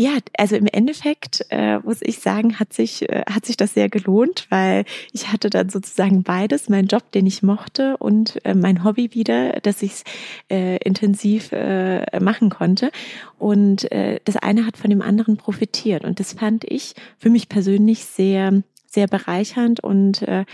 ja, 0.00 0.12
also 0.36 0.54
im 0.54 0.66
Endeffekt 0.66 1.44
äh, 1.50 1.80
muss 1.80 2.02
ich 2.02 2.20
sagen, 2.20 2.60
hat 2.60 2.72
sich 2.72 3.08
äh, 3.08 3.24
hat 3.28 3.44
sich 3.44 3.56
das 3.56 3.74
sehr 3.74 3.88
gelohnt, 3.88 4.46
weil 4.48 4.84
ich 5.12 5.32
hatte 5.32 5.50
dann 5.50 5.70
sozusagen 5.70 6.22
beides, 6.22 6.68
meinen 6.68 6.86
Job, 6.86 7.10
den 7.10 7.26
ich 7.26 7.42
mochte, 7.42 7.96
und 7.96 8.38
äh, 8.44 8.54
mein 8.54 8.84
Hobby 8.84 9.12
wieder, 9.14 9.54
dass 9.60 9.82
ich 9.82 9.90
es 9.92 10.04
äh, 10.50 10.76
intensiv 10.84 11.50
äh, 11.50 12.20
machen 12.20 12.48
konnte. 12.48 12.92
Und 13.38 13.90
äh, 13.90 14.20
das 14.24 14.36
eine 14.36 14.66
hat 14.66 14.76
von 14.76 14.90
dem 14.90 15.02
anderen 15.02 15.36
profitiert, 15.36 16.04
und 16.04 16.20
das 16.20 16.32
fand 16.32 16.62
ich 16.64 16.94
für 17.18 17.28
mich 17.28 17.48
persönlich 17.48 18.04
sehr 18.04 18.62
sehr 18.86 19.08
bereichernd 19.08 19.80
und 19.80 20.22
äh, 20.22 20.44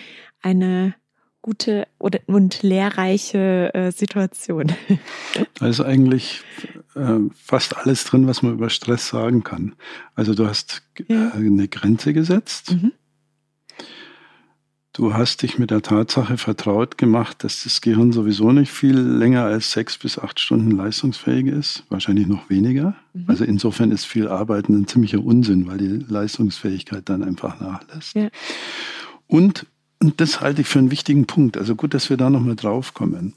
eine 0.40 0.94
gute 1.44 1.86
oder, 1.98 2.20
und 2.24 2.62
lehrreiche 2.62 3.70
äh, 3.74 3.92
Situation. 3.92 4.72
Da 5.58 5.68
ist 5.68 5.80
eigentlich 5.80 6.42
äh, 6.94 7.18
fast 7.34 7.76
alles 7.76 8.04
drin, 8.04 8.26
was 8.26 8.42
man 8.42 8.54
über 8.54 8.70
Stress 8.70 9.08
sagen 9.08 9.44
kann. 9.44 9.74
Also 10.14 10.34
du 10.34 10.46
hast 10.46 10.82
ja. 11.06 11.28
äh, 11.28 11.36
eine 11.36 11.68
Grenze 11.68 12.12
gesetzt. 12.12 12.72
Mhm. 12.72 12.92
Du 14.92 15.12
hast 15.12 15.42
dich 15.42 15.58
mit 15.58 15.70
der 15.70 15.82
Tatsache 15.82 16.38
vertraut 16.38 16.96
gemacht, 16.98 17.44
dass 17.44 17.64
das 17.64 17.80
Gehirn 17.80 18.12
sowieso 18.12 18.52
nicht 18.52 18.70
viel 18.70 18.96
länger 18.96 19.44
als 19.44 19.72
sechs 19.72 19.98
bis 19.98 20.18
acht 20.18 20.40
Stunden 20.40 20.70
leistungsfähig 20.70 21.46
ist, 21.46 21.84
wahrscheinlich 21.88 22.26
noch 22.26 22.48
weniger. 22.48 22.94
Mhm. 23.12 23.24
Also 23.26 23.44
insofern 23.44 23.90
ist 23.90 24.06
viel 24.06 24.28
Arbeiten 24.28 24.74
ein 24.74 24.86
ziemlicher 24.86 25.22
Unsinn, 25.22 25.66
weil 25.66 25.78
die 25.78 26.04
Leistungsfähigkeit 26.08 27.08
dann 27.08 27.22
einfach 27.22 27.60
nachlässt. 27.60 28.14
Ja. 28.14 28.28
Und 29.26 29.66
und 30.04 30.20
das 30.20 30.42
halte 30.42 30.61
ich 30.61 30.68
für 30.68 30.78
einen 30.78 30.90
wichtigen 30.90 31.26
Punkt. 31.26 31.56
Also 31.56 31.75
gut, 31.75 31.94
dass 31.94 32.11
wir 32.11 32.18
da 32.18 32.28
nochmal 32.28 32.56
drauf 32.56 32.92
kommen. 32.92 33.32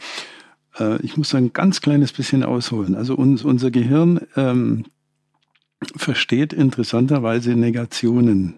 Äh, 0.78 1.02
ich 1.02 1.16
muss 1.16 1.34
ein 1.34 1.54
ganz 1.54 1.80
kleines 1.80 2.12
bisschen 2.12 2.44
ausholen. 2.44 2.94
Also 2.94 3.16
uns, 3.16 3.46
unser 3.46 3.72
Gehirn 3.72 4.20
ähm, 4.36 4.84
versteht 5.96 6.52
interessanterweise 6.52 7.52
Negationen 7.52 8.56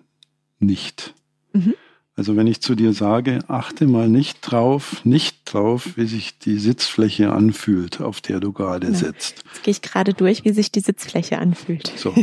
nicht. 0.57 1.13
Mhm. 1.53 1.75
Also 2.15 2.35
wenn 2.35 2.47
ich 2.47 2.61
zu 2.61 2.73
dir 2.73 2.93
sage, 2.93 3.39
achte 3.47 3.85
mal 3.85 4.09
nicht 4.09 4.39
drauf, 4.41 5.05
nicht 5.05 5.41
drauf, 5.45 5.95
wie 5.95 6.07
sich 6.07 6.39
die 6.39 6.57
Sitzfläche 6.57 7.31
anfühlt, 7.31 8.01
auf 8.01 8.21
der 8.21 8.39
du 8.39 8.53
gerade 8.53 8.87
ja. 8.87 8.93
sitzt. 8.93 9.43
Jetzt 9.45 9.63
gehe 9.63 9.71
ich 9.71 9.81
gerade 9.83 10.15
durch, 10.15 10.45
wie 10.45 10.51
sich 10.51 10.71
die 10.71 10.79
Sitzfläche 10.81 11.37
anfühlt. 11.37 11.93
So. 11.95 12.15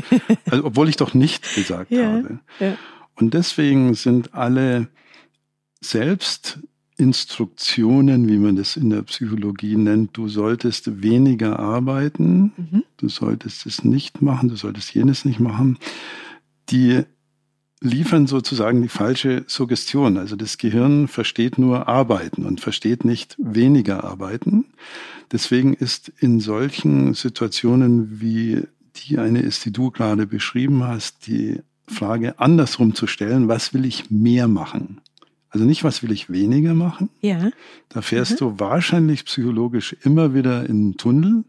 Also, 0.50 0.64
obwohl 0.64 0.88
ich 0.88 0.96
doch 0.96 1.14
nicht 1.14 1.54
gesagt 1.54 1.90
ja, 1.92 2.06
habe. 2.06 2.40
Ja. 2.58 2.76
Und 3.14 3.34
deswegen 3.34 3.94
sind 3.94 4.34
alle 4.34 4.88
Selbstinstruktionen, 5.90 8.28
wie 8.28 8.38
man 8.38 8.56
das 8.56 8.76
in 8.76 8.90
der 8.90 9.02
Psychologie 9.02 9.76
nennt, 9.76 10.16
du 10.16 10.28
solltest 10.28 11.02
weniger 11.02 11.58
arbeiten, 11.58 12.52
mhm. 12.56 12.84
du 12.96 13.08
solltest 13.08 13.66
es 13.66 13.82
nicht 13.84 14.22
machen, 14.22 14.48
du 14.48 14.56
solltest 14.56 14.94
jenes 14.94 15.24
nicht 15.24 15.40
machen, 15.40 15.78
die 16.70 17.02
liefern 17.80 18.26
sozusagen 18.26 18.82
die 18.82 18.88
falsche 18.88 19.44
Suggestion. 19.46 20.16
Also 20.16 20.36
das 20.36 20.58
Gehirn 20.58 21.08
versteht 21.08 21.58
nur 21.58 21.88
arbeiten 21.88 22.44
und 22.44 22.60
versteht 22.60 23.04
nicht 23.04 23.36
weniger 23.38 24.04
arbeiten. 24.04 24.66
Deswegen 25.32 25.74
ist 25.74 26.10
in 26.20 26.40
solchen 26.40 27.14
Situationen 27.14 28.20
wie 28.20 28.62
die 28.96 29.18
eine 29.18 29.40
ist, 29.40 29.64
die 29.64 29.72
du 29.72 29.90
gerade 29.90 30.26
beschrieben 30.26 30.84
hast, 30.84 31.26
die 31.26 31.60
Frage 31.86 32.38
andersrum 32.38 32.94
zu 32.94 33.06
stellen, 33.06 33.48
was 33.48 33.74
will 33.74 33.84
ich 33.84 34.10
mehr 34.10 34.48
machen? 34.48 35.00
Also 35.56 35.64
nicht, 35.64 35.84
was 35.84 36.02
will 36.02 36.12
ich 36.12 36.28
weniger 36.28 36.74
machen? 36.74 37.08
Ja. 37.22 37.50
Da 37.88 38.02
fährst 38.02 38.32
mhm. 38.32 38.36
du 38.36 38.60
wahrscheinlich 38.60 39.24
psychologisch 39.24 39.96
immer 40.02 40.34
wieder 40.34 40.68
in 40.68 40.76
einen 40.76 40.96
Tunnel, 40.98 41.44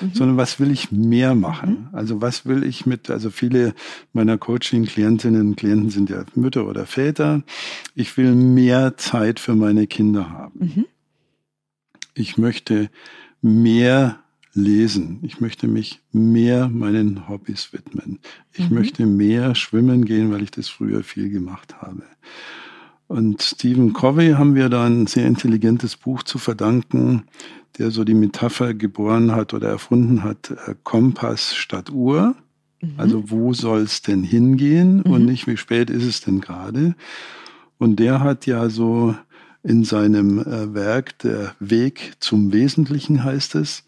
mhm. 0.00 0.10
sondern 0.12 0.36
was 0.36 0.58
will 0.58 0.72
ich 0.72 0.90
mehr 0.90 1.36
machen? 1.36 1.86
Mhm. 1.92 1.96
Also 1.96 2.20
was 2.20 2.46
will 2.46 2.64
ich 2.64 2.84
mit, 2.84 3.10
also 3.10 3.30
viele 3.30 3.72
meiner 4.12 4.38
Coaching-Klientinnen 4.38 5.50
und 5.50 5.56
Klienten 5.56 5.90
sind 5.90 6.10
ja 6.10 6.24
Mütter 6.34 6.66
oder 6.66 6.84
Väter. 6.84 7.44
Ich 7.94 8.16
will 8.16 8.34
mehr 8.34 8.96
Zeit 8.96 9.38
für 9.38 9.54
meine 9.54 9.86
Kinder 9.86 10.30
haben. 10.30 10.58
Mhm. 10.58 10.86
Ich 12.14 12.36
möchte 12.36 12.90
mehr 13.40 14.18
lesen. 14.52 15.20
Ich 15.22 15.40
möchte 15.40 15.68
mich 15.68 16.00
mehr 16.10 16.68
meinen 16.68 17.28
Hobbys 17.28 17.72
widmen. 17.72 18.18
Ich 18.52 18.68
mhm. 18.68 18.74
möchte 18.74 19.06
mehr 19.06 19.54
schwimmen 19.54 20.04
gehen, 20.06 20.32
weil 20.32 20.42
ich 20.42 20.50
das 20.50 20.68
früher 20.68 21.04
viel 21.04 21.30
gemacht 21.30 21.80
habe. 21.80 22.02
Und 23.06 23.42
Stephen 23.42 23.92
Covey 23.92 24.32
haben 24.32 24.54
wir 24.54 24.68
da 24.68 24.86
ein 24.86 25.06
sehr 25.06 25.26
intelligentes 25.26 25.96
Buch 25.96 26.22
zu 26.22 26.38
verdanken, 26.38 27.24
der 27.78 27.90
so 27.90 28.04
die 28.04 28.14
Metapher 28.14 28.74
geboren 28.74 29.32
hat 29.32 29.52
oder 29.52 29.68
erfunden 29.68 30.22
hat, 30.22 30.50
äh, 30.50 30.74
Kompass 30.82 31.54
statt 31.54 31.90
Uhr. 31.90 32.34
Mhm. 32.80 32.94
Also 32.96 33.30
wo 33.30 33.52
soll 33.52 33.82
es 33.82 34.02
denn 34.02 34.22
hingehen 34.22 35.02
mhm. 35.04 35.12
und 35.12 35.24
nicht 35.26 35.46
wie 35.46 35.56
spät 35.56 35.90
ist 35.90 36.04
es 36.04 36.20
denn 36.20 36.40
gerade. 36.40 36.94
Und 37.78 37.96
der 37.96 38.20
hat 38.20 38.46
ja 38.46 38.70
so 38.70 39.14
in 39.62 39.84
seinem 39.84 40.38
äh, 40.40 40.74
Werk 40.74 41.18
Der 41.20 41.54
Weg 41.58 42.12
zum 42.20 42.52
Wesentlichen 42.52 43.24
heißt 43.24 43.54
es, 43.56 43.84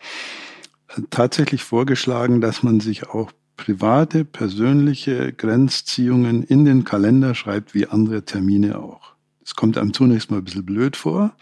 äh, 0.88 1.02
tatsächlich 1.10 1.62
vorgeschlagen, 1.62 2.40
dass 2.40 2.62
man 2.62 2.80
sich 2.80 3.08
auch 3.08 3.30
private, 3.56 4.24
persönliche 4.24 5.32
Grenzziehungen 5.32 6.42
in 6.42 6.64
den 6.64 6.84
Kalender 6.84 7.34
schreibt, 7.34 7.74
wie 7.74 7.86
andere 7.86 8.24
Termine 8.24 8.78
auch. 8.78 9.14
Es 9.44 9.54
kommt 9.54 9.78
einem 9.78 9.92
zunächst 9.92 10.30
mal 10.30 10.38
ein 10.38 10.44
bisschen 10.44 10.66
blöd 10.66 10.96
vor. 10.96 11.34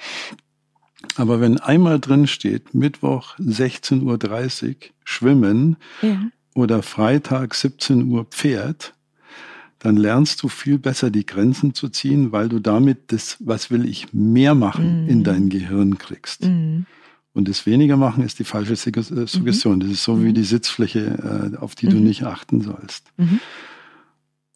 Aber 1.16 1.40
wenn 1.40 1.59
einmal 1.59 2.00
drin 2.00 2.27
steht, 2.27 2.74
Mittwoch 2.74 3.38
16.30 3.38 4.68
Uhr 4.68 4.74
schwimmen 5.05 5.77
ja. 6.03 6.18
oder 6.55 6.83
Freitag 6.83 7.55
17 7.55 8.09
Uhr 8.09 8.24
Pferd, 8.24 8.94
dann 9.79 9.96
lernst 9.96 10.42
du 10.42 10.48
viel 10.48 10.79
besser 10.79 11.11
die 11.11 11.27
Grenzen 11.27 11.74
zu 11.74 11.90
ziehen, 11.90 12.33
weil 12.33 12.48
du 12.48 12.59
damit 12.59 13.12
das, 13.12 13.37
was 13.40 13.70
will 13.70 13.87
ich 13.87 14.14
mehr 14.14 14.55
machen, 14.55 15.05
mm. 15.05 15.09
in 15.11 15.24
dein 15.24 15.50
Gehirn 15.50 15.98
kriegst. 15.98 16.46
Mm. 16.46 16.87
Und 17.35 17.49
das 17.49 17.66
weniger 17.66 17.97
machen 17.97 18.25
ist 18.25 18.38
die 18.38 18.44
falsche 18.44 18.75
äh, 18.75 19.27
Suggestion. 19.27 19.77
Mhm. 19.77 19.81
Das 19.81 19.90
ist 19.90 20.05
so 20.05 20.23
wie 20.23 20.29
mhm. 20.29 20.35
die 20.35 20.44
Sitzfläche, 20.44 21.53
äh, 21.55 21.57
auf 21.59 21.75
die 21.75 21.87
mhm. 21.87 21.90
du 21.90 21.97
nicht 21.99 22.23
achten 22.23 22.62
sollst. 22.62 23.12
Mhm. 23.16 23.40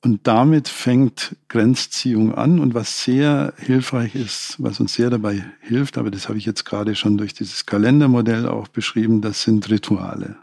Und 0.01 0.29
damit 0.29 0.69
fängt 0.69 1.37
Grenzziehung 1.49 2.33
an. 2.35 2.61
Und 2.61 2.75
was 2.75 3.03
sehr 3.03 3.53
hilfreich 3.59 4.15
ist, 4.15 4.55
was 4.59 4.79
uns 4.79 4.95
sehr 4.95 5.11
dabei 5.11 5.45
hilft, 5.61 5.99
aber 5.99 6.13
das 6.13 6.29
habe 6.29 6.39
ich 6.39 6.47
jetzt 6.47 6.65
gerade 6.65 6.95
schon 6.95 7.19
durch 7.19 7.35
dieses 7.35 7.67
Kalendermodell 7.67 8.47
auch 8.47 8.69
beschrieben, 8.69 9.21
das 9.23 9.43
sind 9.43 9.69
Rituale. 9.69 10.37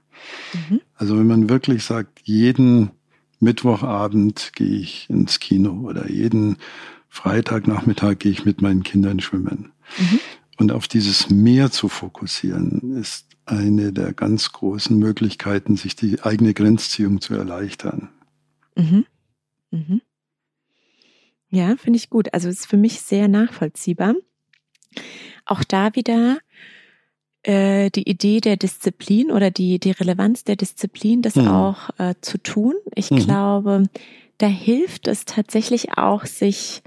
Mhm. 0.70 0.82
Also 0.96 1.18
wenn 1.18 1.28
man 1.28 1.50
wirklich 1.50 1.86
sagt, 1.86 2.20
jeden 2.24 2.92
Mittwochabend 3.40 4.52
gehe 4.56 4.80
ich 4.80 5.10
ins 5.10 5.40
Kino 5.40 5.88
oder 5.88 6.10
jeden 6.10 6.58
Freitagnachmittag 7.10 8.20
gehe 8.20 8.32
ich 8.34 8.44
mit 8.44 8.62
meinen 8.62 8.84
Kindern 8.84 9.22
schwimmen. 9.22 9.72
Mhm. 9.98 10.20
Und 10.58 10.72
auf 10.72 10.88
dieses 10.88 11.30
Meer 11.30 11.72
zu 11.72 11.90
fokussieren, 11.90 12.98
ist 12.98 13.28
eine 13.46 13.92
der 13.92 14.14
ganz 14.14 14.52
großen 14.52 14.98
Möglichkeiten, 14.98 15.76
sich 15.76 15.96
die 15.96 16.22
eigene 16.24 16.54
Grenzziehung 16.54 17.22
zu 17.22 17.36
erleichtern. 17.36 18.10
Mhm. 18.76 19.06
Mhm. 19.72 20.02
Ja, 21.50 21.76
finde 21.78 21.98
ich 21.98 22.10
gut. 22.10 22.34
Also 22.34 22.50
ist 22.50 22.68
für 22.68 22.78
mich 22.78 23.02
sehr 23.02 23.28
nachvollziehbar. 23.28 24.16
Auch 25.46 25.64
da 25.64 25.96
wieder 25.96 26.40
äh, 27.44 27.92
die 27.92 28.10
Idee 28.10 28.42
der 28.42 28.58
Disziplin 28.58 29.32
oder 29.32 29.52
die, 29.52 29.80
die 29.80 29.92
Relevanz 29.92 30.44
der 30.44 30.56
Disziplin, 30.56 31.22
das 31.22 31.36
mhm. 31.36 31.48
auch 31.48 31.90
äh, 32.00 32.16
zu 32.22 32.40
tun. 32.40 32.74
Ich 32.96 33.12
mhm. 33.12 33.18
glaube, 33.18 33.84
da 34.38 34.48
hilft 34.48 35.08
es 35.08 35.26
tatsächlich 35.26 35.98
auch, 35.98 36.26
sich 36.26 36.82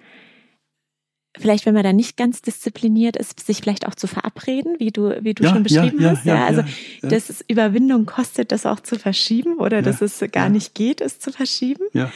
vielleicht, 1.37 1.67
wenn 1.67 1.75
man 1.75 1.83
da 1.83 1.93
nicht 1.93 2.17
ganz 2.17 2.43
diszipliniert 2.43 3.17
ist, 3.17 3.45
sich 3.45 3.59
vielleicht 3.59 3.87
auch 3.87 3.95
zu 3.95 4.07
verabreden, 4.07 4.77
wie 4.79 4.91
du, 4.91 5.23
wie 5.23 5.35
du 5.35 5.45
ja, 5.45 5.51
schon 5.51 5.63
beschrieben 5.63 6.01
ja, 6.01 6.11
hast. 6.11 6.25
Ja, 6.25 6.35
ja 6.37 6.47
also, 6.47 6.63
dass 7.03 7.31
es 7.31 7.45
Überwindung 7.47 8.07
kostet, 8.07 8.53
das 8.53 8.67
auch 8.67 8.81
zu 8.81 8.99
verschieben 8.99 9.59
oder 9.59 9.83
dass 9.83 10.01
es 10.01 10.23
gar 10.33 10.49
nicht 10.49 10.75
geht, 10.75 11.01
es 11.01 11.19
zu 11.21 11.33
verschieben. 11.33 11.85
Ja. 11.93 12.11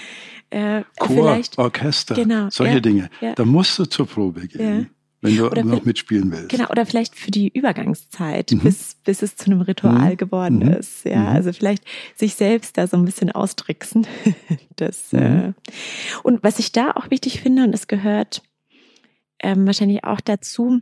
Äh, 0.50 0.84
Chor, 0.98 1.40
Orchester, 1.56 2.14
genau, 2.14 2.48
solche 2.50 2.74
ja, 2.74 2.80
Dinge. 2.80 3.10
Ja. 3.22 3.34
Da 3.34 3.44
musst 3.44 3.78
du 3.78 3.86
zur 3.86 4.06
Probe 4.06 4.46
gehen. 4.48 4.80
Ja. 4.80 4.86
Wenn 5.22 5.36
du 5.36 5.46
oder 5.48 5.62
noch 5.62 5.84
mitspielen 5.84 6.32
willst. 6.32 6.48
Genau, 6.48 6.68
oder 6.68 6.84
vielleicht 6.84 7.14
für 7.14 7.30
die 7.30 7.48
Übergangszeit, 7.48 8.50
mhm. 8.50 8.58
bis, 8.58 8.96
bis 9.04 9.22
es 9.22 9.36
zu 9.36 9.46
einem 9.46 9.60
Ritual 9.60 10.10
mhm. 10.10 10.16
geworden 10.16 10.58
mhm. 10.58 10.72
ist. 10.72 11.04
Ja, 11.04 11.20
mhm. 11.20 11.26
also 11.28 11.52
vielleicht 11.52 11.84
sich 12.16 12.34
selbst 12.34 12.76
da 12.76 12.88
so 12.88 12.96
ein 12.96 13.04
bisschen 13.04 13.30
austricksen. 13.30 14.04
das, 14.76 15.12
äh, 15.12 15.20
mhm. 15.20 15.54
und 16.24 16.42
was 16.42 16.58
ich 16.58 16.72
da 16.72 16.90
auch 16.90 17.10
wichtig 17.10 17.40
finde, 17.40 17.62
und 17.62 17.72
es 17.72 17.86
gehört 17.86 18.42
ähm, 19.42 19.66
wahrscheinlich 19.66 20.04
auch 20.04 20.20
dazu, 20.20 20.80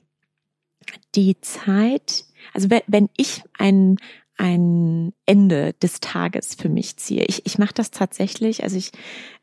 die 1.14 1.40
Zeit, 1.40 2.24
also 2.52 2.68
wenn 2.86 3.08
ich 3.16 3.42
ein, 3.58 3.96
ein 4.36 5.12
Ende 5.26 5.74
des 5.74 6.00
Tages 6.00 6.54
für 6.54 6.70
mich 6.70 6.96
ziehe. 6.96 7.24
Ich, 7.26 7.44
ich 7.44 7.58
mache 7.58 7.74
das 7.74 7.90
tatsächlich, 7.90 8.62
also 8.62 8.78
ich, 8.78 8.90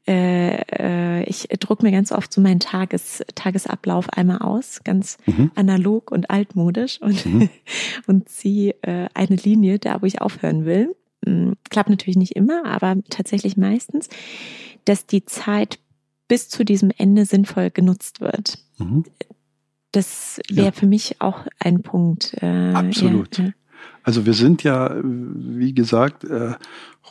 äh, 0.08 0.62
äh, 0.72 1.24
ich 1.26 1.48
druck 1.60 1.84
mir 1.84 1.92
ganz 1.92 2.12
oft 2.12 2.34
so 2.34 2.42
meinen 2.42 2.60
Tages, 2.60 3.24
Tagesablauf 3.36 4.10
einmal 4.10 4.40
aus, 4.40 4.82
ganz 4.84 5.18
mhm. 5.28 5.52
analog 5.54 6.12
und 6.12 6.32
altmodisch 6.32 7.00
und, 7.00 7.26
mhm. 7.26 7.50
und 8.08 8.28
ziehe 8.28 8.76
äh, 8.82 9.08
eine 9.14 9.36
Linie 9.36 9.78
da, 9.78 10.02
wo 10.02 10.08
ich 10.08 10.22
aufhören 10.22 10.66
will. 10.66 10.96
mh, 11.26 11.54
klappt 11.70 11.92
natürlich 11.92 12.18
nicht 12.18 12.36
immer, 12.36 12.66
aber 12.66 12.96
tatsächlich 13.10 13.56
meistens, 13.56 14.10
dass 14.86 15.06
die 15.06 15.26
Zeit 15.26 15.78
bis 16.28 16.50
zu 16.50 16.66
diesem 16.66 16.92
Ende 16.98 17.26
sinnvoll 17.26 17.70
genutzt 17.70 18.20
wird. 18.20 18.58
Mhm. 18.78 19.04
Das 19.92 20.40
wäre 20.50 20.68
ja. 20.68 20.72
für 20.72 20.86
mich 20.86 21.22
auch 21.22 21.48
ein 21.60 21.82
Punkt. 21.82 22.36
Äh, 22.42 22.74
Absolut. 22.74 23.38
Ja, 23.38 23.50
Also 24.04 24.26
wir 24.26 24.34
sind 24.34 24.64
ja, 24.64 24.96
wie 25.04 25.74
gesagt, 25.74 26.24
äh, 26.24 26.54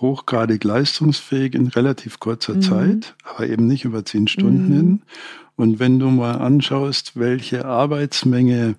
hochgradig 0.01 0.63
leistungsfähig 0.63 1.55
in 1.55 1.69
relativ 1.69 2.21
kurzer 2.21 2.55
mhm. 2.55 2.63
Zeit, 2.63 3.15
aber 3.25 3.49
eben 3.49 3.67
nicht 3.67 3.85
über 3.85 4.05
zehn 4.05 4.29
Stunden 4.29 4.69
mhm. 4.69 4.75
hin. 4.75 5.03
Und 5.57 5.79
wenn 5.79 5.99
du 5.99 6.11
mal 6.11 6.35
anschaust, 6.35 7.19
welche 7.19 7.65
Arbeitsmenge 7.65 8.77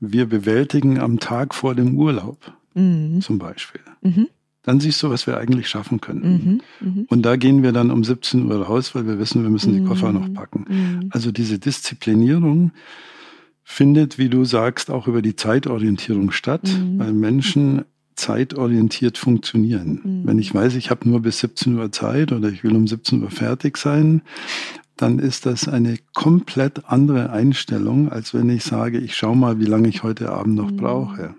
wir 0.00 0.26
bewältigen 0.26 0.98
am 0.98 1.20
Tag 1.20 1.54
vor 1.54 1.76
dem 1.76 1.96
Urlaub, 1.96 2.52
mhm. 2.74 3.20
zum 3.20 3.38
Beispiel, 3.38 3.82
mhm. 4.02 4.28
Dann 4.62 4.80
siehst 4.80 5.02
du, 5.02 5.10
was 5.10 5.26
wir 5.26 5.38
eigentlich 5.38 5.68
schaffen 5.68 6.00
könnten. 6.00 6.60
Mhm. 6.80 6.88
Mhm. 6.88 7.06
Und 7.08 7.22
da 7.22 7.36
gehen 7.36 7.62
wir 7.62 7.72
dann 7.72 7.90
um 7.90 8.04
17 8.04 8.46
Uhr 8.46 8.62
raus, 8.64 8.94
weil 8.94 9.06
wir 9.06 9.18
wissen, 9.18 9.42
wir 9.42 9.50
müssen 9.50 9.72
die 9.72 9.84
Koffer 9.84 10.12
noch 10.12 10.32
packen. 10.32 11.08
Also 11.10 11.32
diese 11.32 11.58
Disziplinierung, 11.58 12.72
findet, 13.64 14.18
wie 14.18 14.28
du 14.28 14.44
sagst, 14.44 14.90
auch 14.90 15.08
über 15.08 15.22
die 15.22 15.36
Zeitorientierung 15.36 16.30
statt, 16.30 16.64
mhm. 16.64 16.98
weil 16.98 17.12
Menschen 17.12 17.84
zeitorientiert 18.14 19.18
funktionieren. 19.18 20.00
Mhm. 20.02 20.26
Wenn 20.26 20.38
ich 20.38 20.54
weiß, 20.54 20.74
ich 20.74 20.90
habe 20.90 21.08
nur 21.08 21.22
bis 21.22 21.38
17 21.40 21.78
Uhr 21.78 21.90
Zeit 21.92 22.32
oder 22.32 22.48
ich 22.50 22.62
will 22.62 22.76
um 22.76 22.86
17 22.86 23.22
Uhr 23.22 23.30
fertig 23.30 23.78
sein, 23.78 24.22
dann 24.96 25.18
ist 25.18 25.46
das 25.46 25.68
eine 25.68 25.96
komplett 26.12 26.84
andere 26.86 27.30
Einstellung, 27.30 28.10
als 28.10 28.34
wenn 28.34 28.50
ich 28.50 28.62
sage, 28.62 28.98
ich 28.98 29.16
schaue 29.16 29.36
mal, 29.36 29.58
wie 29.58 29.64
lange 29.64 29.88
ich 29.88 30.02
heute 30.02 30.30
Abend 30.30 30.54
noch 30.54 30.70
mhm. 30.70 30.76
brauche. 30.76 31.34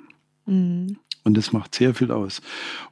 Mhm. 0.45 0.97
Und 1.23 1.37
das 1.37 1.53
macht 1.53 1.75
sehr 1.75 1.93
viel 1.93 2.11
aus. 2.11 2.41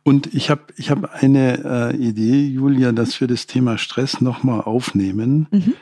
Und 0.03 0.33
ich 0.33 0.49
habe 0.49 0.61
ich 0.77 0.89
hab 0.89 1.21
eine 1.21 1.93
äh, 1.93 1.97
Idee, 1.97 2.47
Julia, 2.47 2.93
dass 2.93 3.19
wir 3.19 3.27
das 3.27 3.45
Thema 3.45 3.77
Stress 3.77 4.21
nochmal 4.21 4.61
aufnehmen, 4.61 5.47
mhm. 5.51 5.73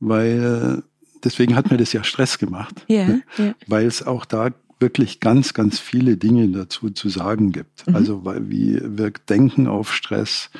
weil 0.00 0.82
deswegen 1.22 1.54
hat 1.54 1.70
mir 1.70 1.76
das 1.76 1.92
ja 1.92 2.02
Stress 2.02 2.38
gemacht, 2.38 2.84
yeah, 2.90 3.20
yeah. 3.38 3.54
weil 3.68 3.86
es 3.86 4.04
auch 4.04 4.24
da 4.24 4.48
wirklich 4.80 5.20
ganz, 5.20 5.54
ganz 5.54 5.78
viele 5.78 6.16
Dinge 6.16 6.48
dazu 6.48 6.90
zu 6.90 7.08
sagen 7.08 7.52
gibt. 7.52 7.86
Mhm. 7.86 7.94
Also 7.94 8.24
wie 8.40 8.80
wirkt 8.82 9.30
Denken 9.30 9.68
auf 9.68 9.94
Stress? 9.94 10.50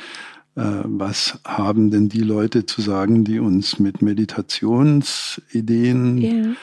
Äh, 0.55 0.83
was 0.85 1.41
haben 1.45 1.91
denn 1.91 2.09
die 2.09 2.21
Leute 2.21 2.67
zu 2.67 2.83
sagen, 2.83 3.25
die 3.25 3.41
uns 3.41 3.81
mit 3.81 4.01
Meditationsideen 4.01 6.19
yeah. 6.19 6.55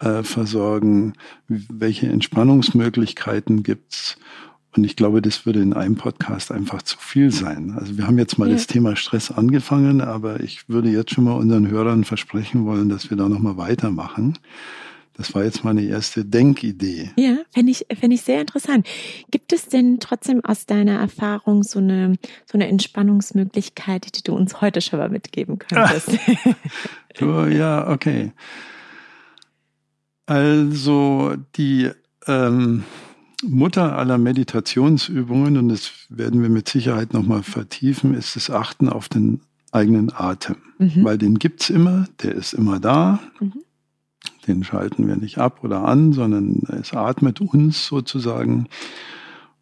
Äh, 0.00 0.22
versorgen? 0.22 1.14
Welche 1.48 2.08
Entspannungsmöglichkeiten 2.08 3.62
gibt's? 3.62 4.16
Und 4.76 4.84
ich 4.84 4.96
glaube, 4.96 5.22
das 5.22 5.46
würde 5.46 5.60
in 5.60 5.72
einem 5.72 5.96
Podcast 5.96 6.52
einfach 6.52 6.82
zu 6.82 6.98
viel 6.98 7.32
sein. 7.32 7.74
Also 7.78 7.96
wir 7.96 8.06
haben 8.06 8.18
jetzt 8.18 8.38
mal 8.38 8.48
ja. 8.48 8.54
das 8.54 8.66
Thema 8.66 8.96
Stress 8.96 9.30
angefangen, 9.30 10.00
aber 10.00 10.40
ich 10.40 10.68
würde 10.68 10.90
jetzt 10.90 11.12
schon 11.12 11.24
mal 11.24 11.32
unseren 11.32 11.68
Hörern 11.68 12.04
versprechen 12.04 12.64
wollen, 12.64 12.88
dass 12.88 13.10
wir 13.10 13.16
da 13.16 13.28
nochmal 13.28 13.56
weitermachen. 13.56 14.38
Das 15.18 15.34
war 15.34 15.42
jetzt 15.42 15.64
meine 15.64 15.82
erste 15.82 16.24
Denkidee. 16.24 17.10
Ja, 17.16 17.38
fände 17.50 17.72
ich, 17.72 17.86
fänd 17.98 18.14
ich 18.14 18.20
sehr 18.22 18.40
interessant. 18.40 18.86
Gibt 19.32 19.52
es 19.52 19.66
denn 19.66 19.98
trotzdem 19.98 20.44
aus 20.44 20.64
deiner 20.64 21.00
Erfahrung 21.00 21.64
so 21.64 21.80
eine, 21.80 22.14
so 22.46 22.56
eine 22.56 22.68
Entspannungsmöglichkeit, 22.68 24.16
die 24.16 24.22
du 24.22 24.36
uns 24.36 24.60
heute 24.60 24.80
schon 24.80 25.00
mal 25.00 25.08
mitgeben 25.08 25.58
könntest? 25.58 26.10
du, 27.18 27.46
ja, 27.46 27.90
okay. 27.90 28.30
Also 30.28 31.36
die 31.56 31.90
ähm, 32.26 32.84
Mutter 33.42 33.96
aller 33.96 34.18
Meditationsübungen, 34.18 35.56
und 35.56 35.70
das 35.70 35.90
werden 36.10 36.42
wir 36.42 36.50
mit 36.50 36.68
Sicherheit 36.68 37.14
nochmal 37.14 37.42
vertiefen, 37.42 38.12
ist 38.12 38.36
das 38.36 38.50
Achten 38.50 38.90
auf 38.90 39.08
den 39.08 39.40
eigenen 39.72 40.12
Atem. 40.14 40.56
Mhm. 40.78 41.02
Weil 41.02 41.16
den 41.16 41.38
gibt's 41.38 41.70
immer, 41.70 42.04
der 42.22 42.34
ist 42.34 42.52
immer 42.52 42.78
da. 42.78 43.20
Mhm. 43.40 43.54
Den 44.46 44.64
schalten 44.64 45.08
wir 45.08 45.16
nicht 45.16 45.38
ab 45.38 45.64
oder 45.64 45.84
an, 45.84 46.12
sondern 46.12 46.62
es 46.78 46.92
atmet 46.92 47.40
uns 47.40 47.86
sozusagen. 47.86 48.68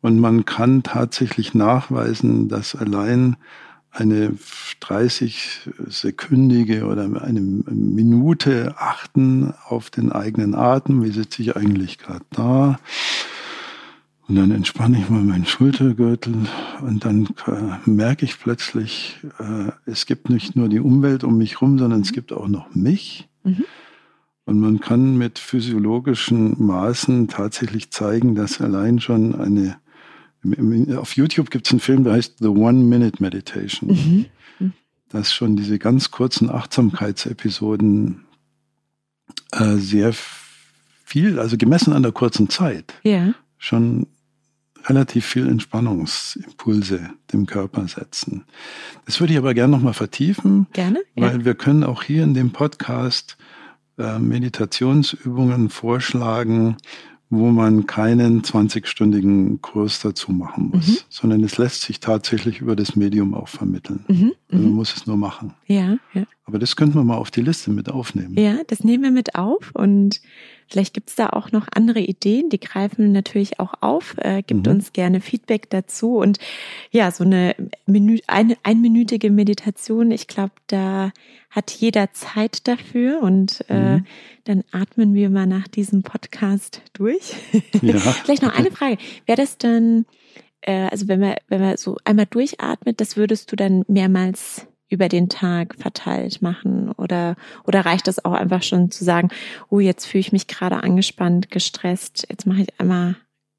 Und 0.00 0.18
man 0.18 0.46
kann 0.46 0.82
tatsächlich 0.82 1.54
nachweisen, 1.54 2.48
dass 2.48 2.74
allein 2.74 3.36
eine 3.96 4.34
30-sekündige 4.82 6.84
oder 6.84 7.04
eine 7.22 7.40
Minute 7.40 8.74
achten 8.76 9.54
auf 9.68 9.90
den 9.90 10.12
eigenen 10.12 10.54
Atem. 10.54 11.02
Wie 11.02 11.10
sitze 11.10 11.42
ich 11.42 11.56
eigentlich 11.56 11.98
gerade 11.98 12.24
da? 12.30 12.78
Und 14.28 14.36
dann 14.36 14.50
entspanne 14.50 14.98
ich 14.98 15.08
mal 15.08 15.22
meinen 15.22 15.46
Schultergürtel 15.46 16.34
und 16.82 17.04
dann 17.04 17.28
äh, 17.46 17.88
merke 17.88 18.24
ich 18.24 18.40
plötzlich, 18.40 19.18
äh, 19.38 19.70
es 19.86 20.04
gibt 20.04 20.30
nicht 20.30 20.56
nur 20.56 20.68
die 20.68 20.80
Umwelt 20.80 21.22
um 21.22 21.38
mich 21.38 21.60
rum, 21.60 21.78
sondern 21.78 22.00
es 22.00 22.12
gibt 22.12 22.32
auch 22.32 22.48
noch 22.48 22.74
mich. 22.74 23.28
Mhm. 23.44 23.64
Und 24.44 24.60
man 24.60 24.80
kann 24.80 25.16
mit 25.16 25.38
physiologischen 25.38 26.64
Maßen 26.64 27.28
tatsächlich 27.28 27.90
zeigen, 27.90 28.34
dass 28.34 28.60
allein 28.60 29.00
schon 29.00 29.34
eine, 29.34 29.76
auf 30.96 31.16
YouTube 31.16 31.50
gibt 31.50 31.66
es 31.66 31.72
einen 31.72 31.80
Film, 31.80 32.04
der 32.04 32.14
heißt 32.14 32.36
The 32.40 32.48
One 32.48 32.84
Minute 32.84 33.22
Meditation, 33.22 33.90
mhm. 33.90 34.26
mhm. 34.58 34.72
dass 35.08 35.32
schon 35.32 35.56
diese 35.56 35.78
ganz 35.78 36.10
kurzen 36.10 36.50
Achtsamkeitsepisoden 36.50 38.24
äh, 39.52 39.76
sehr 39.76 40.12
viel, 41.04 41.38
also 41.38 41.56
gemessen 41.56 41.92
an 41.92 42.02
der 42.02 42.12
kurzen 42.12 42.50
Zeit, 42.50 42.94
ja. 43.02 43.34
schon 43.58 44.06
relativ 44.86 45.26
viel 45.26 45.48
Entspannungsimpulse 45.48 47.10
dem 47.32 47.46
Körper 47.46 47.86
setzen. 47.88 48.44
Das 49.04 49.20
würde 49.20 49.32
ich 49.32 49.38
aber 49.38 49.54
gerne 49.54 49.72
nochmal 49.72 49.94
vertiefen. 49.94 50.66
Gerne. 50.72 51.00
Weil 51.14 51.38
ja. 51.38 51.44
wir 51.44 51.54
können 51.54 51.84
auch 51.84 52.02
hier 52.02 52.22
in 52.22 52.34
dem 52.34 52.52
Podcast 52.52 53.36
äh, 53.98 54.18
Meditationsübungen 54.18 55.70
vorschlagen, 55.70 56.76
wo 57.28 57.50
man 57.50 57.86
keinen 57.86 58.42
20-stündigen 58.42 59.60
Kurs 59.60 60.00
dazu 60.00 60.30
machen 60.32 60.70
muss, 60.72 60.86
mhm. 60.86 60.98
sondern 61.08 61.44
es 61.44 61.58
lässt 61.58 61.82
sich 61.82 61.98
tatsächlich 61.98 62.60
über 62.60 62.76
das 62.76 62.94
Medium 62.94 63.34
auch 63.34 63.48
vermitteln. 63.48 64.04
Mhm. 64.06 64.32
Also 64.48 64.62
man 64.62 64.70
mhm. 64.72 64.76
muss 64.76 64.94
es 64.94 65.06
nur 65.06 65.16
machen. 65.16 65.54
Ja, 65.66 65.96
ja. 66.14 66.24
Aber 66.44 66.58
das 66.60 66.76
könnten 66.76 66.94
wir 66.94 67.02
mal 67.02 67.16
auf 67.16 67.32
die 67.32 67.42
Liste 67.42 67.72
mit 67.72 67.88
aufnehmen. 67.88 68.38
Ja, 68.38 68.58
das 68.68 68.84
nehmen 68.84 69.02
wir 69.02 69.10
mit 69.10 69.34
auf 69.34 69.72
und 69.74 70.20
Vielleicht 70.68 70.94
gibt 70.94 71.10
es 71.10 71.14
da 71.14 71.30
auch 71.30 71.52
noch 71.52 71.68
andere 71.72 72.00
Ideen, 72.00 72.50
die 72.50 72.58
greifen 72.58 73.12
natürlich 73.12 73.60
auch 73.60 73.74
auf. 73.80 74.16
Äh, 74.18 74.42
gibt 74.42 74.66
mhm. 74.66 74.72
uns 74.74 74.92
gerne 74.92 75.20
Feedback 75.20 75.70
dazu. 75.70 76.16
Und 76.16 76.38
ja, 76.90 77.10
so 77.10 77.24
eine, 77.24 77.54
Minü 77.86 78.18
eine 78.26 78.56
einminütige 78.64 79.30
Meditation, 79.30 80.10
ich 80.10 80.26
glaube, 80.26 80.52
da 80.66 81.12
hat 81.50 81.70
jeder 81.70 82.12
Zeit 82.12 82.66
dafür. 82.66 83.22
Und 83.22 83.64
äh, 83.68 83.98
mhm. 83.98 84.06
dann 84.44 84.64
atmen 84.72 85.14
wir 85.14 85.30
mal 85.30 85.46
nach 85.46 85.68
diesem 85.68 86.02
Podcast 86.02 86.82
durch. 86.92 87.34
Ja. 87.82 87.98
Vielleicht 88.24 88.42
noch 88.42 88.56
eine 88.56 88.70
Frage. 88.70 88.96
Wäre 89.26 89.36
das 89.36 89.58
dann, 89.58 90.06
äh, 90.62 90.88
also 90.88 91.08
wenn 91.08 91.20
wir, 91.20 91.36
wenn 91.48 91.60
wir 91.60 91.76
so 91.76 91.98
einmal 92.04 92.26
durchatmet, 92.26 93.00
das 93.00 93.16
würdest 93.16 93.52
du 93.52 93.56
dann 93.56 93.84
mehrmals 93.86 94.66
über 94.88 95.08
den 95.08 95.28
Tag 95.28 95.74
verteilt 95.76 96.42
machen? 96.42 96.92
Oder, 96.92 97.36
oder 97.64 97.84
reicht 97.84 98.08
es 98.08 98.24
auch 98.24 98.32
einfach 98.32 98.62
schon 98.62 98.90
zu 98.90 99.04
sagen, 99.04 99.28
oh, 99.68 99.80
jetzt 99.80 100.06
fühle 100.06 100.20
ich 100.20 100.32
mich 100.32 100.46
gerade 100.46 100.82
angespannt, 100.82 101.50
gestresst, 101.50 102.26
jetzt 102.30 102.46
mache 102.46 102.62
ich 102.62 102.80
einmal 102.80 103.16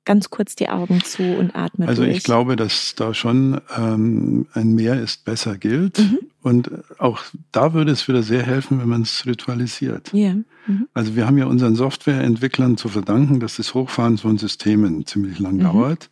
ganz 0.08 0.30
kurz 0.30 0.56
die 0.56 0.70
Augen 0.70 1.04
zu 1.04 1.22
und 1.22 1.54
atme 1.54 1.86
Also 1.86 2.04
durch. 2.04 2.18
ich 2.18 2.24
glaube, 2.24 2.56
dass 2.56 2.96
da 2.96 3.14
schon 3.14 3.60
ähm, 3.78 4.48
ein 4.54 4.74
Mehr 4.74 5.02
ist 5.02 5.26
besser 5.26 5.58
gilt. 5.58 6.00
Mhm. 6.00 6.20
Und 6.42 6.72
auch 6.98 7.20
da 7.52 7.74
würde 7.74 7.92
es 7.92 8.08
wieder 8.08 8.24
sehr 8.24 8.42
helfen, 8.42 8.80
wenn 8.80 8.88
man 8.88 9.02
es 9.02 9.26
ritualisiert. 9.26 10.14
Yeah. 10.14 10.36
Mhm. 10.66 10.88
Also 10.94 11.18
wir 11.18 11.28
haben 11.28 11.38
ja 11.38 11.46
unseren 11.46 11.76
Softwareentwicklern 11.76 12.78
zu 12.78 12.88
verdanken, 12.88 13.42
dass 13.42 13.58
das 13.58 13.74
Hochfahren 13.74 14.18
von 14.18 14.38
Systemen 14.38 15.06
ziemlich 15.06 15.40
lang 15.40 15.58
mhm. 15.58 15.64
dauert. 15.64 16.10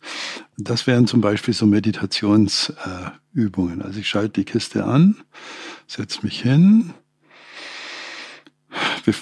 Das 0.58 0.86
wären 0.86 1.06
zum 1.06 1.22
Beispiel 1.22 1.54
so 1.54 1.64
Meditationsübungen. 1.64 3.80
Äh, 3.80 3.84
also 3.84 3.98
ich 3.98 4.10
schalte 4.10 4.40
die 4.40 4.44
Kiste 4.44 4.84
an, 4.84 5.16
setze 5.86 6.18
mich 6.22 6.42
hin, 6.42 6.92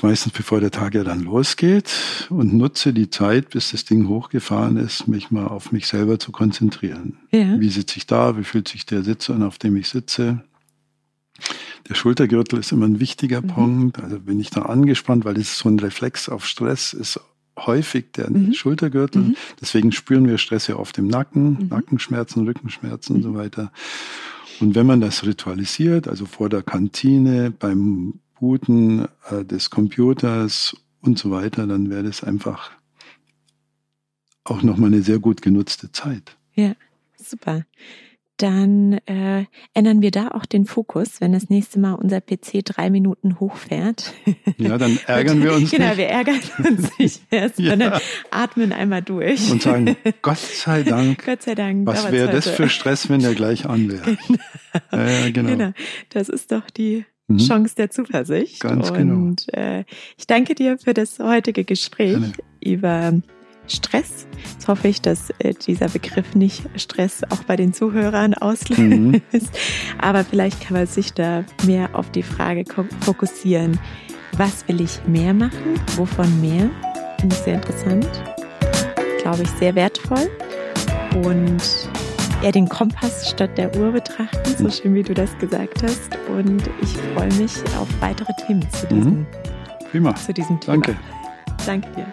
meistens 0.02 0.32
bevor 0.32 0.60
der 0.60 0.70
Tag 0.70 0.94
ja 0.94 1.04
dann 1.04 1.20
losgeht 1.20 1.90
und 2.30 2.54
nutze 2.54 2.92
die 2.92 3.10
Zeit, 3.10 3.50
bis 3.50 3.72
das 3.72 3.84
Ding 3.84 4.08
hochgefahren 4.08 4.76
ist, 4.76 5.08
mich 5.08 5.30
mal 5.30 5.46
auf 5.46 5.72
mich 5.72 5.86
selber 5.86 6.18
zu 6.18 6.32
konzentrieren. 6.32 7.18
Ja. 7.30 7.58
Wie 7.60 7.68
sitze 7.68 7.98
ich 7.98 8.06
da? 8.06 8.36
Wie 8.38 8.44
fühlt 8.44 8.68
sich 8.68 8.86
der 8.86 9.02
Sitz 9.02 9.30
an, 9.30 9.42
auf 9.42 9.58
dem 9.58 9.76
ich 9.76 9.88
sitze? 9.88 10.44
Der 11.88 11.94
Schultergürtel 11.94 12.58
ist 12.58 12.72
immer 12.72 12.86
ein 12.86 13.00
wichtiger 13.00 13.42
mhm. 13.42 13.48
Punkt. 13.48 14.00
Also 14.00 14.18
bin 14.18 14.40
ich 14.40 14.50
da 14.50 14.62
angespannt, 14.62 15.24
weil 15.24 15.34
das 15.34 15.44
ist 15.44 15.58
so 15.58 15.68
ein 15.68 15.78
Reflex 15.78 16.28
auf 16.28 16.46
Stress 16.46 16.92
ist 16.92 17.20
häufig 17.58 18.12
der 18.12 18.30
mhm. 18.30 18.52
Schultergürtel. 18.52 19.22
Mhm. 19.22 19.36
Deswegen 19.60 19.92
spüren 19.92 20.26
wir 20.26 20.38
Stress 20.38 20.66
ja 20.66 20.76
oft 20.76 20.98
im 20.98 21.06
Nacken, 21.06 21.58
mhm. 21.60 21.68
Nackenschmerzen, 21.68 22.44
Rückenschmerzen 22.44 23.16
und 23.16 23.22
so 23.22 23.34
weiter. 23.34 23.70
Und 24.60 24.74
wenn 24.74 24.86
man 24.86 25.00
das 25.00 25.24
ritualisiert, 25.24 26.08
also 26.08 26.26
vor 26.26 26.48
der 26.48 26.62
Kantine, 26.62 27.50
beim 27.50 28.14
Booten 28.44 29.08
äh, 29.30 29.42
des 29.42 29.70
Computers 29.70 30.76
und 31.00 31.18
so 31.18 31.30
weiter, 31.30 31.66
dann 31.66 31.88
wäre 31.88 32.02
das 32.02 32.22
einfach 32.22 32.72
auch 34.44 34.62
nochmal 34.62 34.92
eine 34.92 35.00
sehr 35.00 35.18
gut 35.18 35.40
genutzte 35.40 35.92
Zeit. 35.92 36.36
Ja, 36.54 36.74
Super 37.16 37.64
dann 38.36 38.94
äh, 39.06 39.44
ändern 39.74 40.02
wir 40.02 40.10
da 40.10 40.28
auch 40.28 40.44
den 40.44 40.66
Fokus, 40.66 41.20
wenn 41.20 41.32
das 41.32 41.50
nächste 41.50 41.78
Mal 41.78 41.94
unser 41.94 42.20
PC 42.20 42.64
drei 42.64 42.90
Minuten 42.90 43.38
hochfährt. 43.38 44.12
Ja, 44.58 44.76
dann 44.76 44.98
ärgern 45.06 45.42
wir 45.42 45.54
uns 45.54 45.70
genau, 45.70 45.88
nicht. 45.88 45.98
Wir 45.98 46.08
ärgern 46.08 46.40
uns 46.64 46.98
nicht 46.98 47.22
erst, 47.30 47.58
ja. 47.58 47.70
sondern 47.70 48.00
atmen 48.30 48.72
einmal 48.72 49.02
durch. 49.02 49.50
Und 49.50 49.62
sagen, 49.62 49.96
Gott 50.22 50.38
sei 50.38 50.82
Dank. 50.82 51.24
Gott 51.24 51.42
sei 51.42 51.54
Dank. 51.54 51.86
Was 51.86 52.10
wäre 52.10 52.30
das 52.30 52.48
für 52.48 52.68
Stress, 52.68 53.08
wenn 53.08 53.20
der 53.20 53.34
gleich 53.34 53.66
an 53.66 53.90
wäre? 53.90 54.16
Genau. 54.26 55.04
Ja, 55.04 55.30
genau. 55.30 55.50
genau. 55.50 55.72
Das 56.08 56.28
ist 56.28 56.50
doch 56.50 56.68
die 56.70 57.04
mhm. 57.28 57.38
Chance 57.38 57.74
der 57.76 57.90
Zuversicht. 57.90 58.60
Ganz 58.60 58.92
genau. 58.92 59.14
Und 59.14 59.52
äh, 59.54 59.84
ich 60.16 60.26
danke 60.26 60.54
dir 60.54 60.78
für 60.78 60.94
das 60.94 61.18
heutige 61.18 61.64
Gespräch 61.64 62.12
Gerne. 62.12 62.32
über 62.60 63.12
Stress. 63.66 64.26
Jetzt 64.52 64.68
hoffe 64.68 64.88
ich, 64.88 65.00
dass 65.00 65.30
äh, 65.38 65.54
dieser 65.54 65.88
Begriff 65.88 66.34
nicht 66.34 66.62
Stress 66.76 67.22
auch 67.30 67.44
bei 67.44 67.56
den 67.56 67.72
Zuhörern 67.72 68.34
auslöst. 68.34 68.80
Mhm. 68.80 69.22
Aber 69.98 70.24
vielleicht 70.24 70.60
kann 70.60 70.76
man 70.76 70.86
sich 70.86 71.12
da 71.12 71.44
mehr 71.64 71.94
auf 71.94 72.10
die 72.10 72.22
Frage 72.22 72.64
fokussieren, 73.00 73.78
was 74.36 74.66
will 74.68 74.80
ich 74.80 75.00
mehr 75.06 75.32
machen? 75.32 75.80
Wovon 75.96 76.40
mehr? 76.40 76.70
Finde 77.20 77.36
ich 77.36 77.42
sehr 77.42 77.54
interessant. 77.54 78.08
Glaube 79.22 79.44
ich 79.44 79.50
sehr 79.50 79.74
wertvoll. 79.74 80.28
Und 81.24 81.62
eher 82.44 82.52
den 82.52 82.68
Kompass 82.68 83.30
statt 83.30 83.56
der 83.56 83.74
Uhr 83.76 83.92
betrachten, 83.92 84.56
so 84.56 84.64
mhm. 84.64 84.70
schön 84.70 84.94
wie 84.94 85.02
du 85.02 85.14
das 85.14 85.36
gesagt 85.38 85.82
hast. 85.82 86.18
Und 86.28 86.62
ich 86.82 86.92
freue 87.14 87.32
mich 87.34 87.56
auf 87.78 87.88
weitere 88.00 88.32
Themen 88.46 88.68
zu 88.70 88.86
diesem, 88.86 89.20
mhm. 89.20 89.26
Prima. 89.90 90.14
Zu 90.14 90.34
diesem 90.34 90.60
Thema. 90.60 90.74
Danke. 90.74 90.96
Danke 91.64 91.88
dir. 91.92 92.06